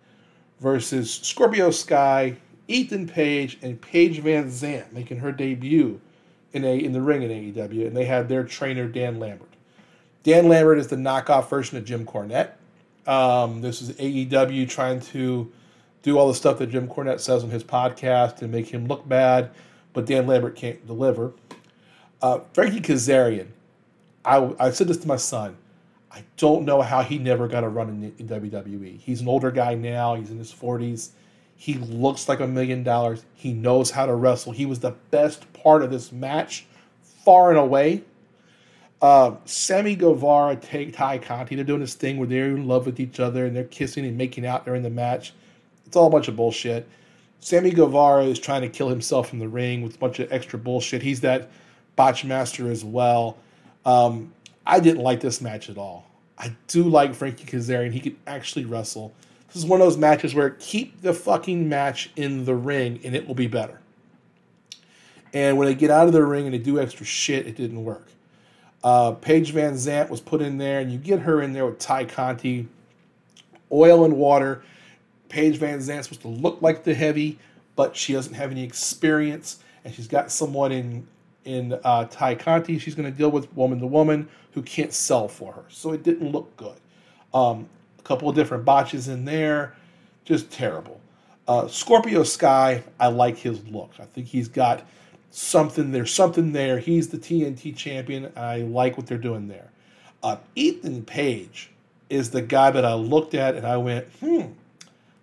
[0.59, 2.37] versus Scorpio Sky,
[2.67, 6.01] Ethan Page, and Paige VanZant making her debut
[6.53, 9.49] in a in the ring in AEW, and they had their trainer Dan Lambert.
[10.23, 12.53] Dan Lambert is the knockoff version of Jim Cornette.
[13.05, 15.51] Um, this is AEW trying to
[16.01, 19.07] do all the stuff that Jim Cornette says on his podcast and make him look
[19.07, 19.51] bad,
[19.93, 21.33] but Dan Lambert can't deliver.
[22.23, 23.47] Uh, Frankie Kazarian,
[24.25, 25.57] I, I said this to my son.
[26.11, 28.99] I don't know how he never got a run in, in WWE.
[28.99, 30.15] He's an older guy now.
[30.15, 31.09] He's in his 40s.
[31.55, 33.25] He looks like a million dollars.
[33.33, 34.51] He knows how to wrestle.
[34.51, 36.65] He was the best part of this match,
[37.01, 38.03] far and away.
[39.01, 42.99] Uh, Sammy Guevara, take Tay Conti, they're doing this thing where they're in love with
[42.99, 45.33] each other and they're kissing and making out during the match.
[45.85, 46.87] It's all a bunch of bullshit.
[47.39, 50.57] Sammy Guevara is trying to kill himself in the ring with a bunch of extra
[50.57, 51.01] bullshit.
[51.01, 51.49] He's that
[51.97, 53.37] botch master as well.
[53.85, 54.33] Um,
[54.65, 56.05] I didn't like this match at all.
[56.37, 57.91] I do like Frankie Kazarian.
[57.91, 59.13] He can actually wrestle.
[59.47, 63.15] This is one of those matches where keep the fucking match in the ring and
[63.15, 63.79] it will be better.
[65.33, 67.83] And when they get out of the ring and they do extra shit, it didn't
[67.83, 68.07] work.
[68.83, 72.05] Uh, Paige VanZant was put in there, and you get her in there with Tay
[72.05, 72.67] Conti,
[73.71, 74.63] oil and water.
[75.29, 77.39] Paige VanZant's supposed to look like the heavy,
[77.75, 81.07] but she doesn't have any experience, and she's got someone in
[81.45, 82.79] in uh, Tay Conti.
[82.79, 86.03] She's going to deal with woman to woman who can't sell for her, so it
[86.03, 86.77] didn't look good.
[87.33, 87.67] Um,
[87.99, 89.75] a couple of different botches in there,
[90.25, 90.99] just terrible.
[91.47, 93.91] Uh, Scorpio Sky, I like his look.
[93.99, 94.85] I think he's got
[95.31, 95.91] something.
[95.91, 96.79] There's something there.
[96.79, 98.31] He's the TNT champion.
[98.35, 99.69] I like what they're doing there.
[100.21, 101.71] Uh, Ethan Page
[102.09, 104.51] is the guy that I looked at and I went, hmm,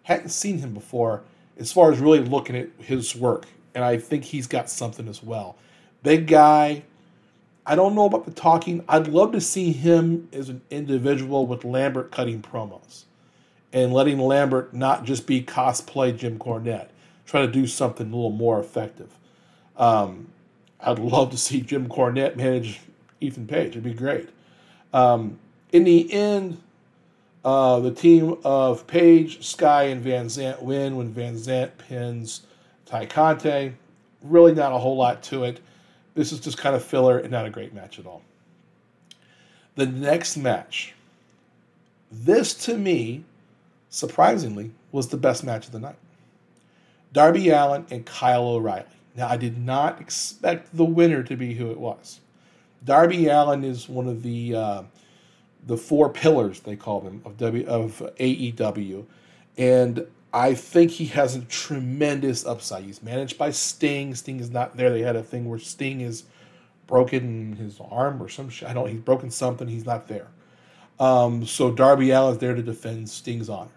[0.03, 1.23] hadn't seen him before
[1.57, 3.47] as far as really looking at his work.
[3.75, 5.57] And I think he's got something as well.
[6.03, 6.83] Big guy.
[7.67, 8.85] I don't know about the talking.
[8.89, 13.05] I'd love to see him as an individual with Lambert cutting promos
[13.73, 16.89] and letting Lambert not just be cosplay Jim Cornette.
[17.27, 19.17] Try to do something a little more effective.
[19.77, 20.29] Um,
[20.81, 22.81] I'd love to see Jim Cornette manage
[23.21, 23.71] Ethan Page.
[23.71, 24.31] It'd be great.
[24.93, 25.39] Um,
[25.73, 26.61] in the end,
[27.45, 32.43] uh, the team of Page, Sky, and VanZant win when VanZant pins
[32.87, 33.75] Tay Conti.
[34.23, 35.61] Really, not a whole lot to it.
[36.15, 38.23] This is just kind of filler and not a great match at all.
[39.77, 40.95] The next match,
[42.11, 43.25] this to me,
[43.89, 45.97] surprisingly, was the best match of the night.
[47.13, 48.85] Darby Allin and Kyle O'Reilly.
[49.17, 52.21] Now, I did not expect the winner to be who it was.
[52.85, 54.83] Darby Allin is one of the uh,
[55.67, 59.05] the four pillars they call them of W of AEW,
[59.59, 62.85] and I think he has a tremendous upside.
[62.85, 64.15] He's managed by Sting.
[64.15, 64.91] Sting is not there.
[64.91, 66.25] They had a thing where Sting is
[66.87, 68.69] broken his arm or some shit.
[68.69, 68.89] I don't.
[68.89, 69.67] He's broken something.
[69.67, 70.29] He's not there.
[71.01, 73.71] Um, so Darby Allin is there to defend Sting's honor.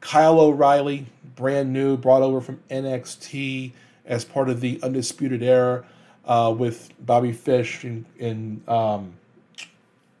[0.00, 3.72] Kyle O'Reilly, brand new, brought over from NXT
[4.06, 5.84] as part of the Undisputed Era
[6.26, 9.14] uh, with Bobby Fish and, and, um,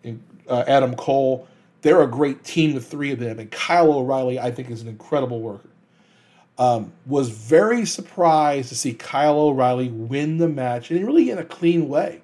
[0.02, 1.48] and uh, Adam Cole.
[1.84, 3.38] They're a great team, the three of them.
[3.38, 5.68] And Kyle O'Reilly, I think, is an incredible worker.
[6.56, 11.44] Um, was very surprised to see Kyle O'Reilly win the match and really in a
[11.44, 12.22] clean way.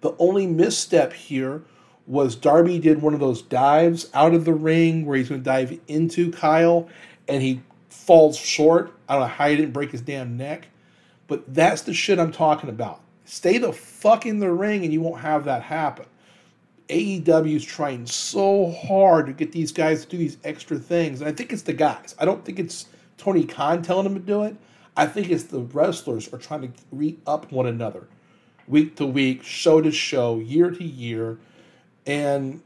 [0.00, 1.62] The only misstep here
[2.08, 5.44] was Darby did one of those dives out of the ring where he's going to
[5.44, 6.88] dive into Kyle
[7.28, 8.92] and he falls short.
[9.08, 10.66] I don't know how he didn't break his damn neck,
[11.28, 13.02] but that's the shit I'm talking about.
[13.24, 16.06] Stay the fuck in the ring and you won't have that happen.
[16.88, 21.20] AEW is trying so hard to get these guys to do these extra things.
[21.20, 22.14] And I think it's the guys.
[22.18, 22.86] I don't think it's
[23.18, 24.56] Tony Khan telling them to do it.
[24.96, 28.06] I think it's the wrestlers are trying to re up one another
[28.66, 31.38] week to week, show to show, year to year.
[32.06, 32.62] And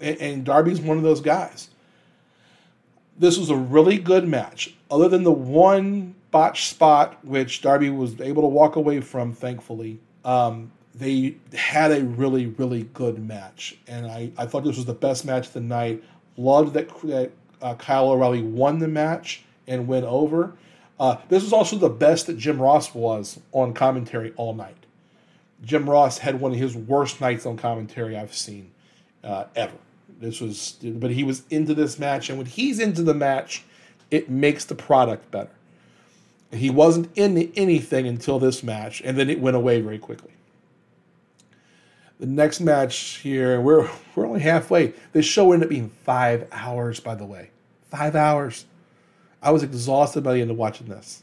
[0.00, 1.70] and Darby's one of those guys.
[3.18, 8.20] This was a really good match, other than the one botch spot which Darby was
[8.20, 10.00] able to walk away from, thankfully.
[10.24, 13.76] Um, they had a really, really good match.
[13.86, 16.02] And I, I thought this was the best match of the night.
[16.36, 20.54] Loved that, that uh, Kyle O'Reilly won the match and went over.
[21.00, 24.76] Uh, this was also the best that Jim Ross was on commentary all night.
[25.64, 28.70] Jim Ross had one of his worst nights on commentary I've seen
[29.24, 29.76] uh, ever.
[30.20, 33.64] This was, but he was into this match, and when he's into the match,
[34.10, 35.50] it makes the product better.
[36.52, 40.32] He wasn't into anything until this match, and then it went away very quickly.
[42.20, 44.94] The next match here, we're we're only halfway.
[45.12, 47.50] This show ended up being five hours, by the way.
[47.90, 48.66] Five hours.
[49.42, 51.22] I was exhausted by the end of watching this.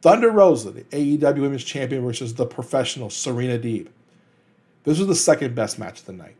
[0.00, 3.88] Thunder Rosa, the AEW Women's Champion versus the professional Serena Deeb.
[4.84, 6.36] This was the second best match of the night.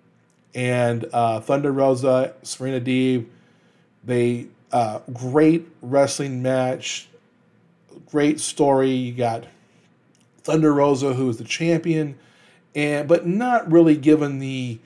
[0.55, 3.27] And uh, Thunder Rosa, Serena Deeb,
[4.05, 7.09] they uh, great wrestling match,
[8.11, 8.91] great story.
[8.91, 9.45] You got
[10.43, 12.19] Thunder Rosa, who is the champion,
[12.77, 14.79] and but not really given the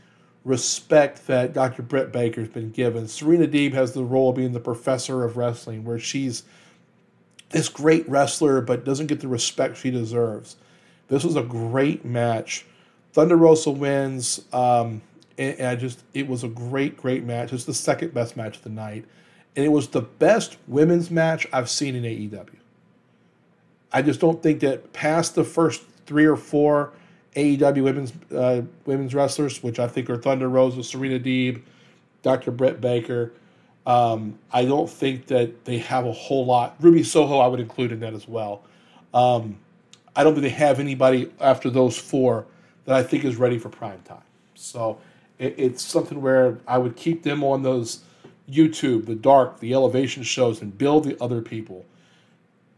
[0.44, 1.82] respect that Dr.
[1.82, 3.08] Britt Baker's been given.
[3.08, 6.44] Serena Deeb has the role of being the professor of wrestling, where she's
[7.50, 10.56] this great wrestler but doesn't get the respect she deserves.
[11.08, 12.64] This was a great match.
[13.12, 15.02] Thunder Rosa wins, um,
[15.36, 17.52] and, and I just it was a great, great match.
[17.52, 19.04] It's the second best match of the night,
[19.56, 22.54] and it was the best women's match I've seen in AEW.
[23.92, 26.92] I just don't think that past the first three or four
[27.36, 31.62] AEW women's uh, women's wrestlers, which I think are Thunder Rosa, Serena Deeb,
[32.22, 32.50] Dr.
[32.50, 33.32] Britt Baker.
[33.86, 36.76] Um, I don't think that they have a whole lot.
[36.80, 38.62] Ruby Soho, I would include in that as well.
[39.14, 39.58] Um,
[40.14, 42.46] I don't think they have anybody after those four
[42.84, 44.22] that I think is ready for prime time.
[44.54, 44.98] So
[45.38, 48.00] it, it's something where I would keep them on those
[48.50, 51.86] YouTube, the dark, the elevation shows, and build the other people.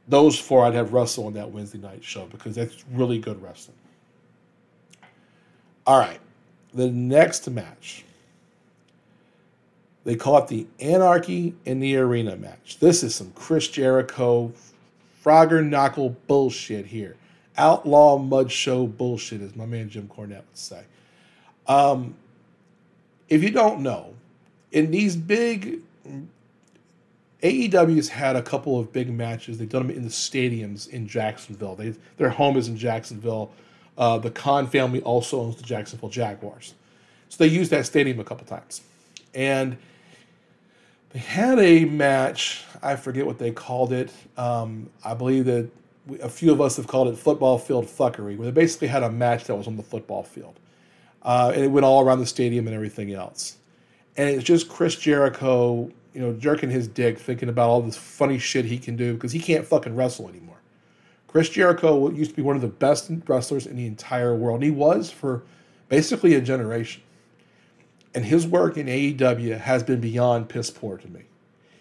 [0.08, 3.76] those four I'd have wrestle on that Wednesday night show because that's really good wrestling.
[5.86, 6.20] All right,
[6.72, 8.04] the next match.
[10.04, 12.78] They call it the Anarchy in the Arena match.
[12.80, 14.52] This is some Chris Jericho,
[15.24, 17.16] Frogger Knuckle bullshit here.
[17.56, 20.82] Outlaw mud show bullshit, as my man Jim Cornette would say.
[21.68, 22.16] Um,
[23.28, 24.14] if you don't know,
[24.72, 25.82] in these big
[27.42, 29.58] AEW's had a couple of big matches.
[29.58, 31.74] They've done them in the stadiums in Jacksonville.
[31.74, 33.50] They, their home is in Jacksonville.
[33.96, 36.74] Uh, the Khan family also owns the Jacksonville Jaguars.
[37.28, 38.82] So they used that stadium a couple times.
[39.34, 39.76] And
[41.10, 44.10] they had a match, I forget what they called it.
[44.36, 45.68] Um, I believe that
[46.06, 49.02] we, a few of us have called it football field fuckery, where they basically had
[49.02, 50.58] a match that was on the football field.
[51.22, 53.56] Uh, and it went all around the stadium and everything else.
[54.16, 58.38] And it's just Chris Jericho you know, jerking his dick, thinking about all this funny
[58.38, 60.51] shit he can do because he can't fucking wrestle anymore.
[61.32, 64.56] Chris Jericho used to be one of the best wrestlers in the entire world.
[64.56, 65.42] And he was for
[65.88, 67.02] basically a generation.
[68.14, 71.22] And his work in AEW has been beyond piss poor to me.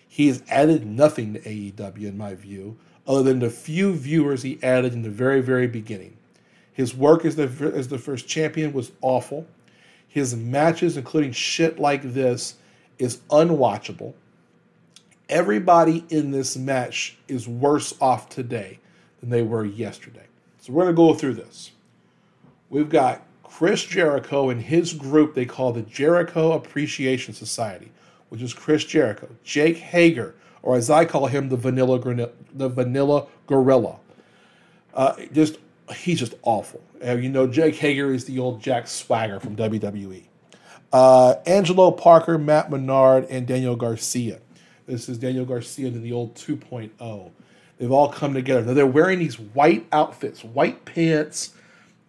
[0.07, 4.57] He has added nothing to AEW, in my view, other than the few viewers he
[4.63, 6.15] added in the very, very beginning.
[6.71, 7.43] His work as the,
[7.75, 9.45] as the first champion was awful.
[10.07, 12.55] His matches, including shit like this,
[12.97, 14.13] is unwatchable.
[15.27, 18.79] Everybody in this match is worse off today
[19.22, 20.26] than they were yesterday.
[20.59, 21.72] So we're going to go through this.
[22.69, 27.91] We've got Chris Jericho and his group they call the Jericho Appreciation Society,
[28.30, 31.99] which is Chris Jericho, Jake Hager, or as I call him, the Vanilla
[32.53, 33.97] the Vanilla Gorilla.
[34.93, 35.57] Uh, just
[35.95, 36.82] he's just awful.
[37.05, 40.24] Uh, you know, Jake Hager is the old Jack Swagger from WWE.
[40.93, 44.39] Uh, Angelo Parker, Matt Menard, and Daniel Garcia.
[44.86, 47.32] This is Daniel Garcia in the old 2.0.
[47.82, 48.63] They've all come together.
[48.63, 51.55] Now they're wearing these white outfits, white pants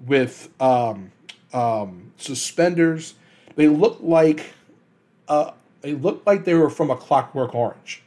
[0.07, 1.12] with um,
[1.55, 3.14] um, suspenders.
[3.57, 4.53] They look like
[5.29, 8.03] uh, they look like they were from a Clockwork Orange.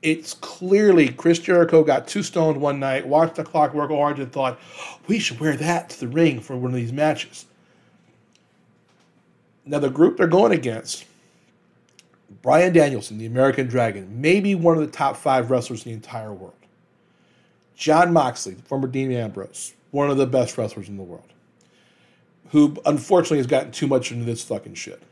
[0.00, 4.58] It's clearly Chris Jericho got too stoned one night, watched a Clockwork Orange, and thought
[5.06, 7.44] we should wear that to the ring for one of these matches.
[9.66, 11.04] Now, the group they're going against,
[12.40, 16.32] Bryan Danielson, the American Dragon, maybe one of the top five wrestlers in the entire
[16.32, 16.54] world.
[17.76, 21.32] Jon Moxley, former Dean Ambrose, one of the best wrestlers in the world,
[22.50, 25.02] who unfortunately has gotten too much into this fucking shit.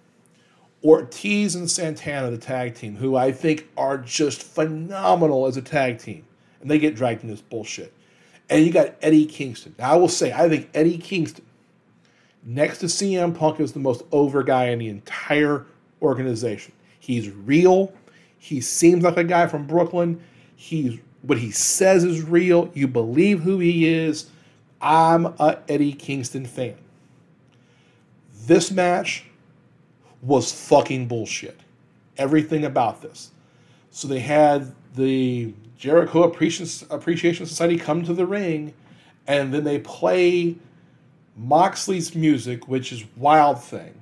[0.82, 5.98] Ortiz and Santana, the tag team, who I think are just phenomenal as a tag
[5.98, 6.24] team,
[6.60, 7.92] and they get dragged into this bullshit.
[8.50, 9.74] And you got Eddie Kingston.
[9.78, 11.44] Now, I will say, I think Eddie Kingston
[12.44, 15.64] next to CM Punk is the most over guy in the entire
[16.02, 16.72] organization.
[17.00, 17.92] He's real.
[18.38, 20.20] He seems like a guy from Brooklyn.
[20.56, 22.70] He's what he says is real.
[22.74, 24.30] You believe who he is.
[24.80, 26.76] I'm a Eddie Kingston fan.
[28.46, 29.24] This match
[30.20, 31.58] was fucking bullshit.
[32.18, 33.30] Everything about this.
[33.90, 38.74] So they had the Jericho Appreciation Society come to the ring,
[39.26, 40.56] and then they play
[41.36, 43.94] Moxley's music, which is Wild Thing.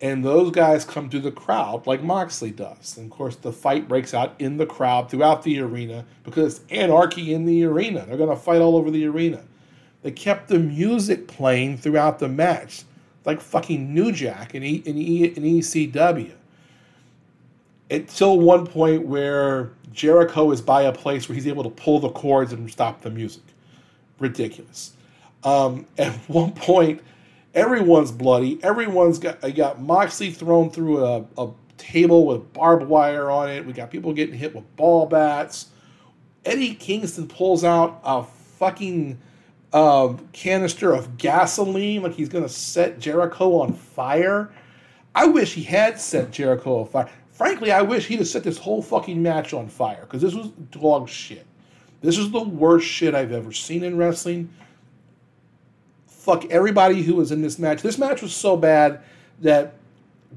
[0.00, 2.96] And those guys come to the crowd like Moxley does.
[2.96, 6.64] And of course, the fight breaks out in the crowd throughout the arena because it's
[6.70, 8.04] anarchy in the arena.
[8.06, 9.42] They're going to fight all over the arena.
[10.02, 12.84] They kept the music playing throughout the match,
[13.24, 16.32] like fucking New Jack in, e, in, e, in ECW.
[17.90, 22.10] Until one point where Jericho is by a place where he's able to pull the
[22.10, 23.42] cords and stop the music.
[24.20, 24.92] Ridiculous.
[25.42, 27.00] Um, at one point,
[27.58, 28.62] everyone's bloody.
[28.62, 33.66] Everyone's got I got Moxley thrown through a, a table with barbed wire on it.
[33.66, 35.66] We got people getting hit with ball bats.
[36.44, 39.18] Eddie Kingston pulls out a fucking
[39.72, 44.50] uh, canister of gasoline like he's gonna set Jericho on fire.
[45.14, 47.10] I wish he had set Jericho on fire.
[47.32, 50.48] Frankly, I wish he'd have set this whole fucking match on fire because this was
[50.70, 51.46] dog shit.
[52.00, 54.48] This is the worst shit I've ever seen in wrestling
[56.28, 57.80] fuck everybody who was in this match.
[57.80, 59.00] This match was so bad
[59.40, 59.72] that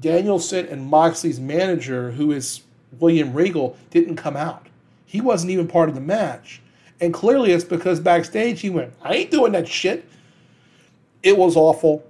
[0.00, 2.62] Danielson and Moxley's manager, who is
[2.98, 4.68] William Regal, didn't come out.
[5.04, 6.62] He wasn't even part of the match.
[7.02, 10.08] And clearly it's because backstage he went, I ain't doing that shit.
[11.22, 12.02] It was awful.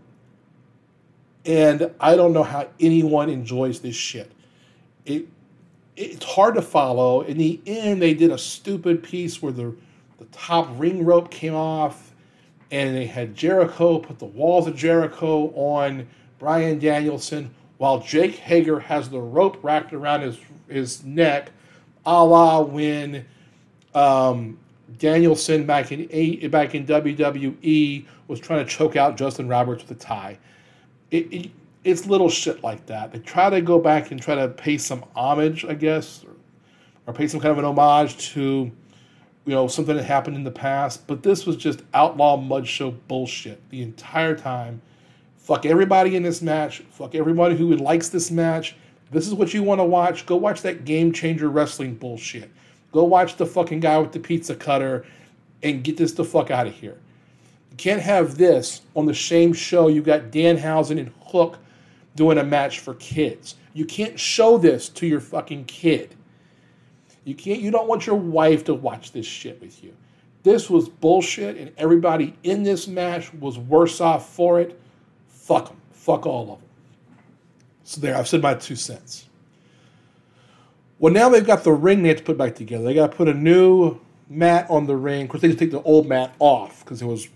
[1.44, 4.30] And I don't know how anyone enjoys this shit.
[5.06, 5.26] It
[5.96, 7.22] it's hard to follow.
[7.22, 9.74] In the end, they did a stupid piece where the
[10.20, 12.11] the top ring rope came off
[12.72, 16.08] and they had Jericho put the walls of Jericho on
[16.38, 21.50] Bryan Danielson while Jake Hager has the rope wrapped around his his neck,
[22.06, 23.26] a la when
[23.94, 24.58] um,
[24.98, 30.00] Danielson back in back in WWE was trying to choke out Justin Roberts with a
[30.00, 30.38] tie.
[31.10, 31.50] It, it,
[31.84, 33.12] it's little shit like that.
[33.12, 36.32] They try to go back and try to pay some homage, I guess, or,
[37.06, 38.70] or pay some kind of an homage to
[39.44, 41.06] you know something that happened in the past.
[41.06, 44.82] But this was just outlaw mud show bullshit the entire time.
[45.36, 46.80] Fuck everybody in this match.
[46.90, 48.76] Fuck everybody who likes this match.
[49.10, 50.24] This is what you want to watch.
[50.24, 52.50] Go watch that game changer wrestling bullshit.
[52.92, 55.04] Go watch the fucking guy with the pizza cutter
[55.62, 56.98] and get this the fuck out of here.
[57.70, 59.88] You can't have this on the same show.
[59.88, 61.58] You got Dan Danhausen and Hook
[62.14, 63.56] doing a match for kids.
[63.74, 66.14] You can't show this to your fucking kid.
[67.24, 69.94] You can't you don't want your wife to watch this shit with you.
[70.42, 74.78] This was bullshit and everybody in this match was worse off for it.
[75.28, 75.76] Fuck them.
[75.92, 76.68] Fuck all of them.
[77.84, 79.28] So there, I've said my two cents.
[80.98, 82.84] Well, now they've got the ring they have to put back together.
[82.84, 85.24] They got to put a new mat on the ring.
[85.24, 87.28] Of course, they just take the old mat off because it was,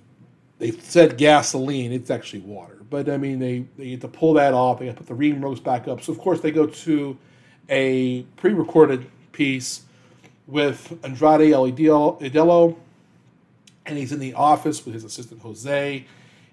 [0.59, 1.93] they said gasoline.
[1.93, 2.79] It's actually water.
[2.89, 4.79] But I mean, they, they get to pull that off.
[4.79, 6.01] They got to put the ring ropes back up.
[6.01, 7.19] So, of course, they go to
[7.69, 9.83] a pre recorded piece
[10.47, 12.77] with Andrade El Idolo,
[13.85, 16.05] and he's in the office with his assistant Jose.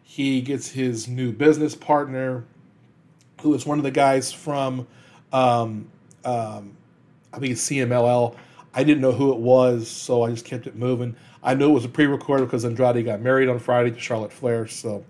[0.03, 2.43] He gets his new business partner,
[3.41, 4.85] who is one of the guys from,
[5.31, 5.87] um,
[6.25, 6.75] um,
[7.31, 8.35] I think it's CMLL.
[8.75, 11.15] I didn't know who it was, so I just kept it moving.
[11.41, 14.67] I knew it was a pre-recorded because Andrade got married on Friday to Charlotte Flair,
[14.67, 15.05] so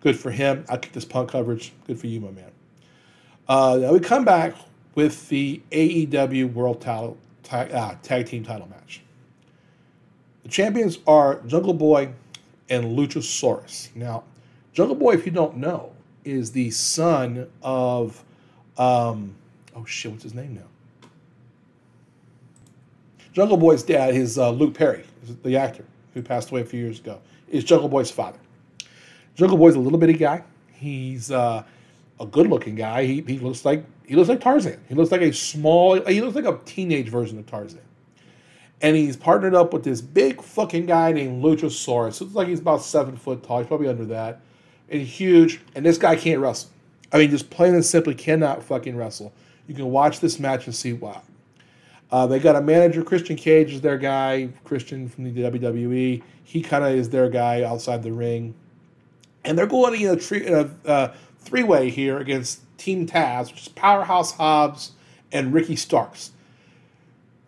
[0.00, 0.64] good for him.
[0.68, 1.72] I keep this punk coverage.
[1.86, 2.50] Good for you, my man.
[3.48, 4.54] Uh, now we come back
[4.96, 9.02] with the AEW World Title tag, uh, tag team title match.
[10.42, 12.12] The champions are Jungle Boy
[12.68, 13.94] and Luchasaurus.
[13.94, 14.24] Now,
[14.72, 15.92] Jungle Boy, if you don't know,
[16.24, 18.24] is the son of,
[18.78, 19.34] um,
[19.76, 21.08] oh shit, what's his name now?
[23.32, 25.04] Jungle Boy's dad is uh, Luke Perry,
[25.42, 25.84] the actor
[26.14, 28.38] who passed away a few years ago, is Jungle Boy's father.
[29.34, 30.42] Jungle Boy's a little bitty guy.
[30.72, 31.62] He's uh,
[32.18, 33.04] a good-looking guy.
[33.04, 34.80] He, he looks like he looks like Tarzan.
[34.88, 36.00] He looks like a small.
[36.06, 37.80] He looks like a teenage version of Tarzan.
[38.82, 42.20] And he's partnered up with this big fucking guy named Luchasaurus.
[42.20, 43.58] Looks like he's about seven foot tall.
[43.58, 44.40] He's probably under that,
[44.88, 45.60] and huge.
[45.74, 46.70] And this guy can't wrestle.
[47.12, 49.32] I mean, just plain and simply cannot fucking wrestle.
[49.66, 51.20] You can watch this match and see why.
[52.10, 54.48] Uh, they got a manager, Christian Cage is their guy.
[54.64, 56.22] Christian from the WWE.
[56.44, 58.54] He kind of is their guy outside the ring.
[59.44, 63.62] And they're going in a, tre- a uh, three way here against Team Taz, which
[63.62, 64.92] is Powerhouse Hobbs
[65.32, 66.32] and Ricky Starks.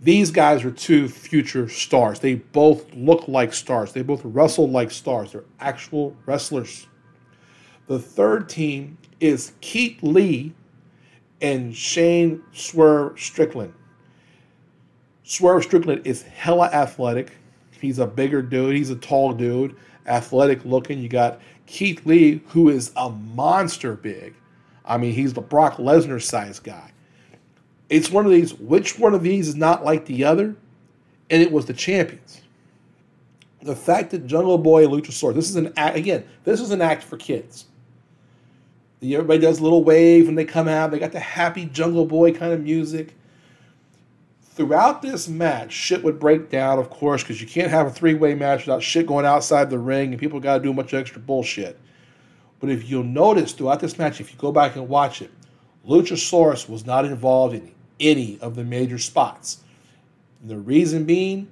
[0.01, 2.21] These guys are two future stars.
[2.21, 3.93] They both look like stars.
[3.93, 5.33] They both wrestle like stars.
[5.33, 6.87] They're actual wrestlers.
[7.89, 10.55] The third team is Keith Lee
[11.41, 13.75] and Shane Swerve Strickland.
[15.25, 17.33] Swerve Strickland is hella athletic.
[17.81, 18.77] He's a bigger dude.
[18.77, 19.75] He's a tall dude,
[20.07, 21.01] athletic looking.
[21.01, 24.35] You got Keith Lee, who is a monster big.
[24.89, 26.93] I mean, he's the Brock Lesnar size guy.
[27.91, 30.57] It's one of these, which one of these is not like the other?
[31.31, 32.41] And it was the champions.
[33.63, 36.81] The fact that Jungle Boy and Luchasaurus, this is an act, again, this is an
[36.81, 37.67] act for kids.
[39.03, 40.91] Everybody does a little wave when they come out.
[40.91, 43.15] They got the happy Jungle Boy kind of music.
[44.43, 48.15] Throughout this match, shit would break down, of course, because you can't have a three
[48.15, 50.93] way match without shit going outside the ring and people got to do a bunch
[50.93, 51.79] of extra bullshit.
[52.61, 55.31] But if you'll notice throughout this match, if you go back and watch it,
[55.87, 59.63] Luchasaurus was not involved in any of the major spots.
[60.41, 61.49] And the reason being,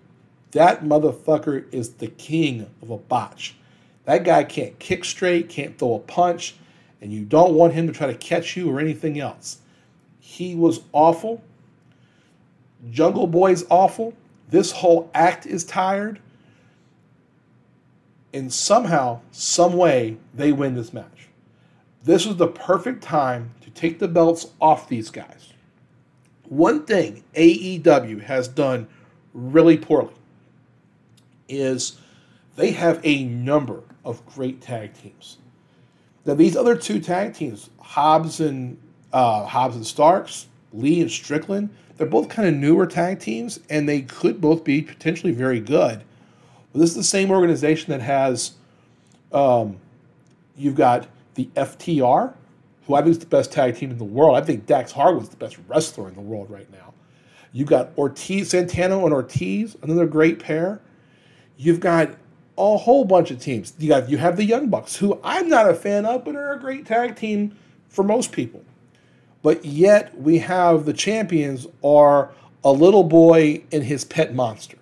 [0.53, 3.55] that motherfucker is the king of a botch.
[4.05, 6.55] That guy can't kick straight, can't throw a punch,
[7.01, 9.59] and you don't want him to try to catch you or anything else.
[10.21, 11.43] He was awful.
[12.91, 14.15] Jungle Boy's awful.
[14.49, 16.21] This whole act is tired
[18.37, 21.29] and somehow, some way, they win this match.
[22.05, 25.55] This was the perfect time to take the belts off these guys.
[26.45, 28.89] One thing AEW has done
[29.33, 30.13] really poorly
[31.49, 31.99] is
[32.57, 35.39] they have a number of great tag teams.
[36.27, 38.77] Now these other two tag teams, Hobbs and
[39.15, 43.89] uh, Hobbs and Starks, Lee and Strickland, they're both kind of newer tag teams, and
[43.89, 46.05] they could both be potentially very good.
[46.77, 48.53] This is the same organization that has,
[49.33, 49.79] um,
[50.57, 52.35] you've got the FTR,
[52.87, 54.37] who I think is the best tag team in the world.
[54.37, 56.93] I think Dax Harwood's the best wrestler in the world right now.
[57.53, 60.81] You've got Ortiz, Santana and Ortiz, another great pair.
[61.57, 62.11] You've got
[62.59, 63.73] a whole bunch of teams.
[63.79, 66.53] You got you have the Young Bucks, who I'm not a fan of, but are
[66.53, 67.57] a great tag team
[67.89, 68.63] for most people.
[69.43, 72.31] But yet we have the champions are
[72.63, 74.77] a little boy and his pet monster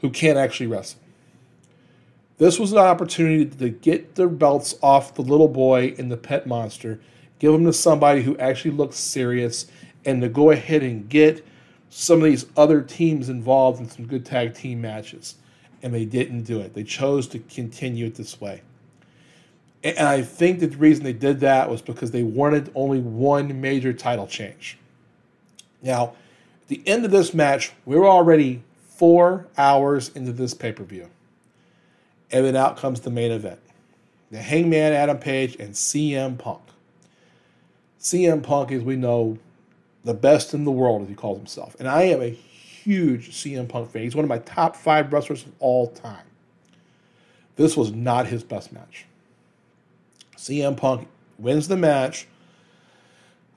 [0.00, 1.00] who can't actually wrestle.
[2.38, 6.46] This was an opportunity to get their belts off the little boy and the pet
[6.46, 7.00] monster,
[7.38, 9.66] give them to somebody who actually looks serious,
[10.04, 11.44] and to go ahead and get
[11.88, 15.36] some of these other teams involved in some good tag team matches.
[15.82, 16.74] And they didn't do it.
[16.74, 18.62] They chose to continue it this way.
[19.82, 23.60] And I think that the reason they did that was because they wanted only one
[23.60, 24.78] major title change.
[25.80, 26.14] Now,
[26.62, 30.82] at the end of this match, we we're already four hours into this pay per
[30.82, 31.08] view.
[32.32, 33.60] And then out comes the main event
[34.30, 36.62] the Hangman Adam Page and CM Punk.
[38.00, 39.38] CM Punk, as we know,
[40.04, 41.76] the best in the world, as he calls himself.
[41.78, 44.02] And I am a huge CM Punk fan.
[44.02, 46.24] He's one of my top five wrestlers of all time.
[47.56, 49.06] This was not his best match.
[50.36, 51.08] CM Punk
[51.38, 52.26] wins the match.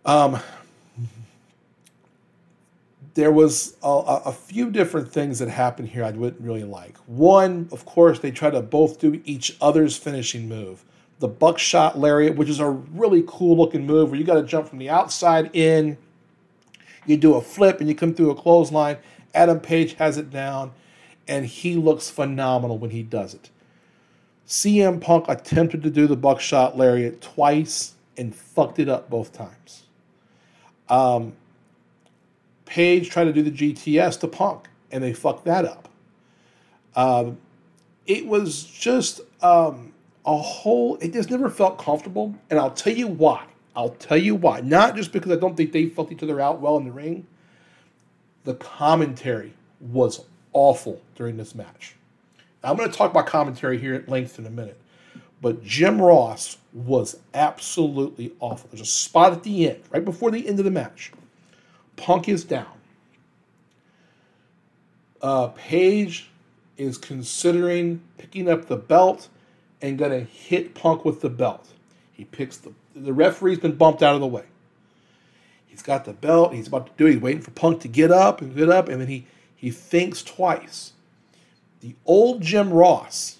[0.05, 0.39] Um,
[3.13, 6.97] there was a, a, few different things that happened here I wouldn't really like.
[7.07, 10.83] One, of course, they try to both do each other's finishing move.
[11.19, 14.67] The buckshot lariat, which is a really cool looking move where you got to jump
[14.67, 15.97] from the outside in,
[17.05, 18.97] you do a flip, and you come through a clothesline.
[19.33, 20.71] Adam Page has it down,
[21.27, 23.49] and he looks phenomenal when he does it.
[24.47, 29.83] CM Punk attempted to do the buckshot lariat twice and fucked it up both times.
[30.89, 31.33] Um,
[32.69, 35.89] Page tried to do the GTS to Punk, and they fucked that up.
[36.95, 37.39] Um,
[38.05, 39.91] it was just um,
[40.23, 40.95] a whole.
[40.97, 43.45] It just never felt comfortable, and I'll tell you why.
[43.75, 44.61] I'll tell you why.
[44.61, 47.25] Not just because I don't think they felt each other out well in the ring.
[48.43, 51.95] The commentary was awful during this match.
[52.63, 54.79] I'm going to talk about commentary here at length in a minute.
[55.41, 58.69] But Jim Ross was absolutely awful.
[58.69, 61.11] There's a spot at the end, right before the end of the match.
[61.99, 62.65] Punk is down.
[65.21, 66.29] Uh, Page
[66.77, 69.27] is considering picking up the belt
[69.81, 71.67] and to hit Punk with the belt.
[72.13, 74.45] He picks the the referee's been bumped out of the way.
[75.67, 76.53] He's got the belt.
[76.53, 77.13] He's about to do it.
[77.13, 79.25] He's waiting for Punk to get up and get up, and then he
[79.55, 80.93] he thinks twice
[81.81, 83.39] the old Jim Ross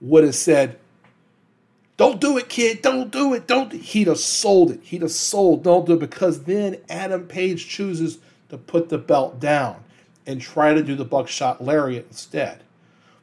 [0.00, 0.78] would have said,
[2.00, 2.80] Don't do it, kid.
[2.80, 3.46] Don't do it.
[3.46, 3.70] Don't.
[3.74, 4.80] He'd have sold it.
[4.84, 9.38] He'd have sold, don't do it, because then Adam Page chooses to put the belt
[9.38, 9.84] down
[10.24, 12.62] and try to do the buckshot lariat instead.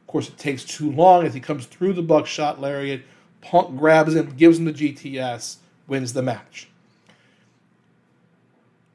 [0.00, 3.02] Of course, it takes too long as he comes through the buckshot lariat.
[3.40, 5.56] Punk grabs him, gives him the GTS,
[5.88, 6.68] wins the match.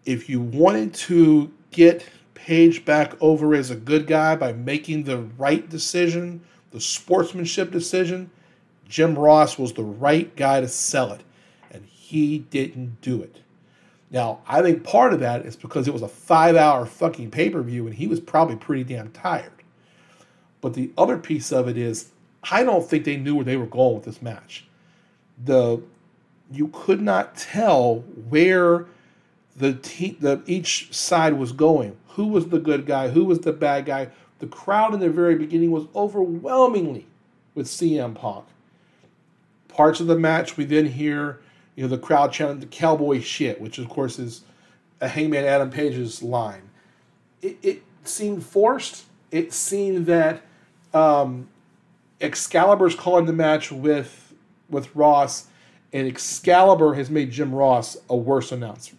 [0.06, 5.18] If you wanted to get Page back over as a good guy by making the
[5.38, 6.40] right decision,
[6.72, 8.32] the sportsmanship decision,
[8.94, 11.22] Jim Ross was the right guy to sell it,
[11.72, 13.40] and he didn't do it.
[14.12, 17.50] Now, I think part of that is because it was a five hour fucking pay
[17.50, 19.64] per view and he was probably pretty damn tired.
[20.62, 22.12] But the other piece of it is,
[22.52, 24.68] I don't think they knew where they were going with this match.
[25.44, 25.82] The
[26.52, 28.86] you could not tell where
[29.56, 33.54] the, te- the each side was going who was the good guy, who was the
[33.54, 34.10] bad guy.
[34.38, 37.08] The crowd in the very beginning was overwhelmingly
[37.56, 38.46] with CM Punk.
[39.74, 41.40] Parts of the match, we then hear,
[41.76, 44.42] you know, the crowd chanting the cowboy shit, which of course is
[45.02, 46.70] a Hangman Adam Page's line.
[47.42, 49.06] It, it seemed forced.
[49.32, 50.44] It seemed that
[50.94, 51.50] um,
[52.22, 54.34] Excalibur's calling the match with
[54.70, 55.48] with Ross,
[55.92, 58.96] and Excalibur has made Jim Ross a worse announcer.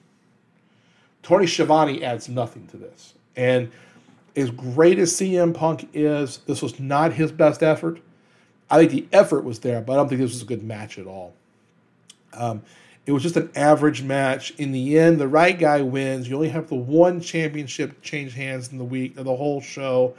[1.22, 3.14] Tony Schiavone adds nothing to this.
[3.35, 3.72] And
[4.37, 8.01] as great as CM Punk is, this was not his best effort.
[8.71, 10.99] I think the effort was there, but I don't think this was a good match
[10.99, 11.35] at all.
[12.33, 12.62] Um,
[13.07, 14.53] it was just an average match.
[14.53, 16.29] In the end, the right guy wins.
[16.29, 20.15] You only have the one championship change hands in the week, the whole show.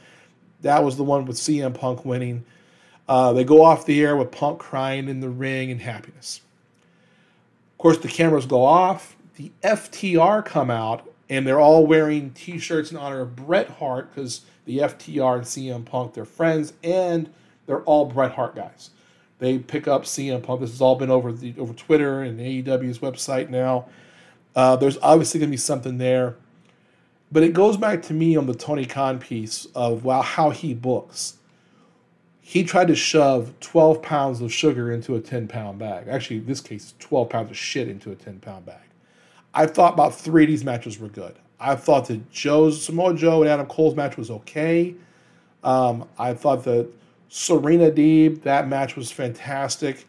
[0.62, 2.46] That was the one with CM Punk winning.
[3.08, 6.42] Uh, they go off the air with Punk crying in the ring in happiness.
[7.74, 12.92] Of course, the cameras go off the FTR come out and they're all wearing T-shirts
[12.92, 17.30] in honor of Bret Hart because the FTR and CM Punk they're friends and
[17.66, 18.92] they're all Bret Hart guys.
[19.40, 20.62] They pick up CM Punk.
[20.62, 23.88] This has all been over the over Twitter and AEW's website now.
[24.56, 26.36] Uh, there's obviously going to be something there,
[27.32, 30.74] but it goes back to me on the Tony Khan piece of wow how he
[30.74, 31.38] books.
[32.40, 36.08] He tried to shove 12 pounds of sugar into a 10 pound bag.
[36.08, 38.78] Actually, in this case, 12 pounds of shit into a 10 pound bag.
[39.54, 41.36] I thought about three of these matches were good.
[41.60, 44.96] I thought that Joe's Samoa Joe and Adam Cole's match was okay.
[45.64, 46.88] Um, I thought that
[47.36, 50.08] Serena Deeb that match was fantastic.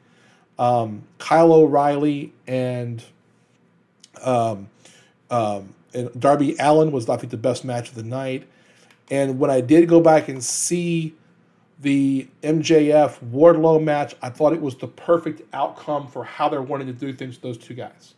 [0.60, 3.02] Um, Kyle O'Reilly and
[4.22, 4.68] um,
[5.28, 8.46] um, and Darby Allin was I think the best match of the night.
[9.10, 11.16] And when I did go back and see
[11.80, 16.86] the MJF Wardlow match, I thought it was the perfect outcome for how they're wanting
[16.86, 18.14] to do things with those two guys.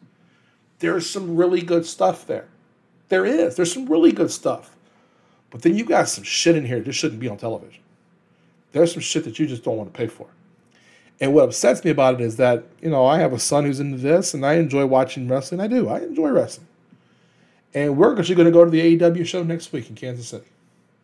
[0.81, 2.49] There's some really good stuff there.
[3.09, 3.57] There is.
[3.57, 4.77] There's some really good stuff.
[5.49, 7.81] But then you got some shit in here that shouldn't be on television.
[8.73, 10.27] There's some shit that you just don't want to pay for.
[11.21, 13.81] And what upsets me about it is that, you know, I have a son who's
[13.81, 15.61] into this and I enjoy watching wrestling.
[15.61, 15.89] I do.
[15.89, 16.69] I enjoy wrestling.
[17.75, 20.47] And we're actually going to go to the AEW show next week in Kansas City.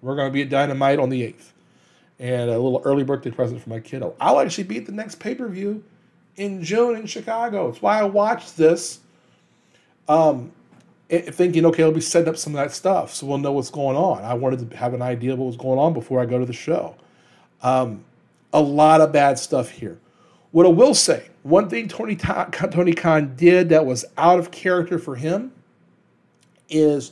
[0.02, 1.50] We're going to be at Dynamite on the 8th.
[2.20, 4.14] And a little early birthday present for my kiddo.
[4.20, 5.82] I'll actually be at the next pay per view
[6.36, 7.68] in June in Chicago.
[7.68, 9.00] It's why I watched this,
[10.08, 10.52] um,
[11.10, 13.96] thinking, okay, I'll be setting up some of that stuff so we'll know what's going
[13.96, 14.22] on.
[14.22, 16.46] I wanted to have an idea of what was going on before I go to
[16.46, 16.94] the show.
[17.64, 18.04] Um,
[18.52, 19.98] a lot of bad stuff here.
[20.52, 24.98] What I will say, one thing Tony, Tony Khan did that was out of character
[25.00, 25.50] for him
[26.68, 27.10] is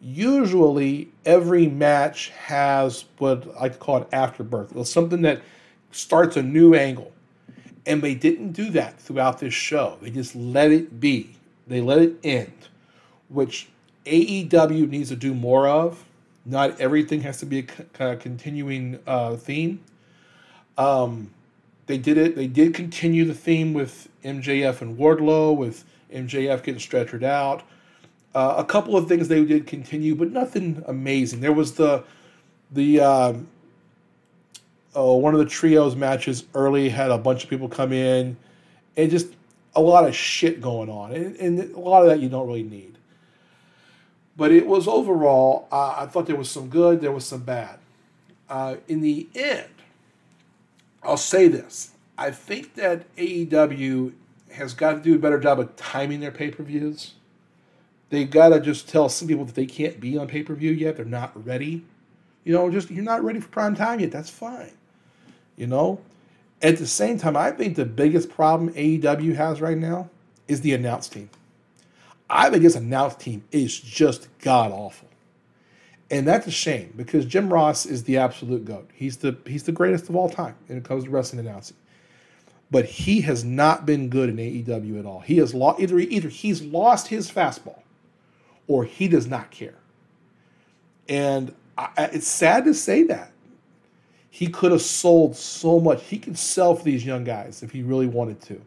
[0.00, 4.76] usually every match has what I call it afterbirth.
[4.76, 5.40] It's something that
[5.90, 7.12] starts a new angle.
[7.86, 9.96] And they didn't do that throughout this show.
[10.02, 11.36] They just let it be.
[11.68, 12.52] They let it end,
[13.28, 13.68] which
[14.04, 16.04] AEW needs to do more of.
[16.48, 17.66] Not everything has to be
[17.98, 19.80] a, continuing uh, theme.
[20.78, 21.30] Um,
[21.86, 22.36] they did it.
[22.36, 27.64] They did continue the theme with MJF and Wardlow, with MJF getting stretchered out.
[28.34, 31.40] Uh, a couple of things they did continue, but nothing amazing.
[31.40, 32.04] There was the
[32.70, 33.48] the um,
[34.94, 38.36] oh, one of the trios matches early had a bunch of people come in,
[38.96, 39.28] and just
[39.74, 42.62] a lot of shit going on, and, and a lot of that you don't really
[42.62, 42.98] need.
[44.36, 47.78] But it was overall, uh, I thought there was some good, there was some bad.
[48.48, 49.68] Uh, in the end,
[51.02, 51.92] I'll say this.
[52.18, 54.12] I think that AEW
[54.52, 57.14] has got to do a better job of timing their pay per views.
[58.10, 60.72] They've got to just tell some people that they can't be on pay per view
[60.72, 60.96] yet.
[60.96, 61.84] They're not ready.
[62.44, 64.12] You know, just you're not ready for prime time yet.
[64.12, 64.72] That's fine.
[65.56, 66.00] You know,
[66.62, 70.08] at the same time, I think the biggest problem AEW has right now
[70.46, 71.28] is the announce team.
[72.28, 75.08] I think this announce team is just god awful.
[76.10, 78.90] And that's a shame because Jim Ross is the absolute goat.
[78.94, 81.76] He's the he's the greatest of all time when it comes to wrestling announcing.
[82.70, 85.20] But he has not been good in AEW at all.
[85.20, 87.82] He has lost either either he's lost his fastball,
[88.68, 89.74] or he does not care.
[91.08, 93.32] And I, it's sad to say that
[94.30, 96.04] he could have sold so much.
[96.04, 98.60] He could sell for these young guys if he really wanted to.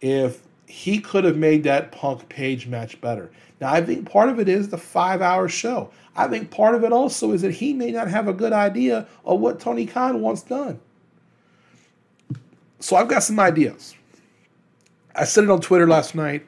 [0.00, 3.30] If he could have made that Punk Page match better.
[3.58, 5.90] Now, I think part of it is the five hour show.
[6.14, 9.06] I think part of it also is that he may not have a good idea
[9.24, 10.78] of what Tony Khan wants done.
[12.80, 13.94] So I've got some ideas.
[15.16, 16.46] I said it on Twitter last night.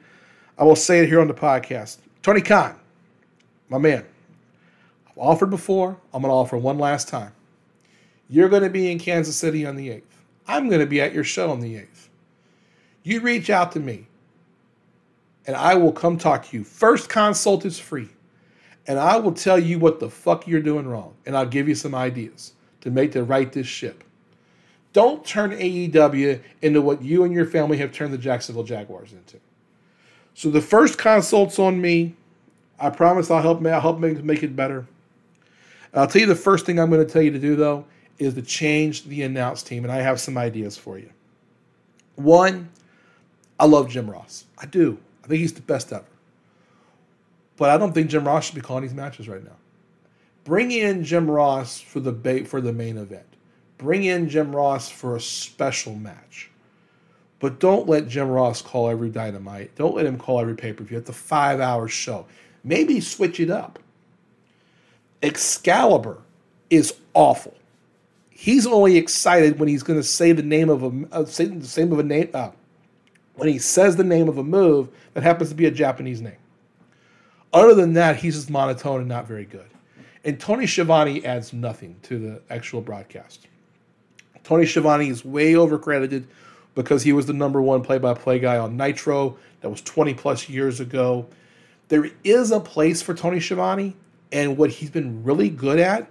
[0.57, 1.97] I will say it here on the podcast.
[2.21, 2.79] Tony Khan,
[3.69, 4.05] my man,
[5.09, 5.97] I've offered before.
[6.13, 7.33] I'm going to offer one last time.
[8.29, 10.03] You're going to be in Kansas City on the 8th.
[10.47, 12.07] I'm going to be at your show on the 8th.
[13.03, 14.05] You reach out to me
[15.47, 16.63] and I will come talk to you.
[16.63, 18.09] First consult is free.
[18.87, 21.13] And I will tell you what the fuck you're doing wrong.
[21.25, 24.03] And I'll give you some ideas to make to right this ship.
[24.93, 29.39] Don't turn AEW into what you and your family have turned the Jacksonville Jaguars into.
[30.33, 32.15] So the first consult's on me.
[32.79, 33.69] I promise I'll help me.
[33.69, 34.87] I'll help make, make it better.
[35.93, 37.85] I'll tell you the first thing I'm going to tell you to do though
[38.17, 41.09] is to change the announce team, and I have some ideas for you.
[42.15, 42.69] One,
[43.59, 44.45] I love Jim Ross.
[44.57, 44.97] I do.
[45.23, 46.05] I think he's the best ever.
[47.57, 49.57] But I don't think Jim Ross should be calling these matches right now.
[50.43, 53.25] Bring in Jim Ross for the for the main event.
[53.77, 56.49] Bring in Jim Ross for a special match.
[57.39, 59.75] But don't let Jim Ross call every dynamite.
[59.75, 60.97] Don't let him call every pay per view.
[60.97, 62.25] It's a five hour show.
[62.63, 63.79] Maybe switch it up.
[65.23, 66.19] Excalibur
[66.69, 67.55] is awful.
[68.29, 71.81] He's only excited when he's going to say the name of a uh, say the
[71.81, 72.29] name of a name.
[72.33, 72.51] Uh,
[73.35, 76.37] when he says the name of a move that happens to be a Japanese name.
[77.53, 79.69] Other than that, he's just monotone and not very good.
[80.23, 83.47] And Tony Schiavone adds nothing to the actual broadcast.
[84.43, 86.25] Tony Schiavone is way overcredited
[86.75, 89.37] because he was the number one play by play guy on Nitro.
[89.61, 91.27] That was 20 plus years ago.
[91.89, 93.95] There is a place for Tony Schiavone,
[94.31, 96.09] and what he's been really good at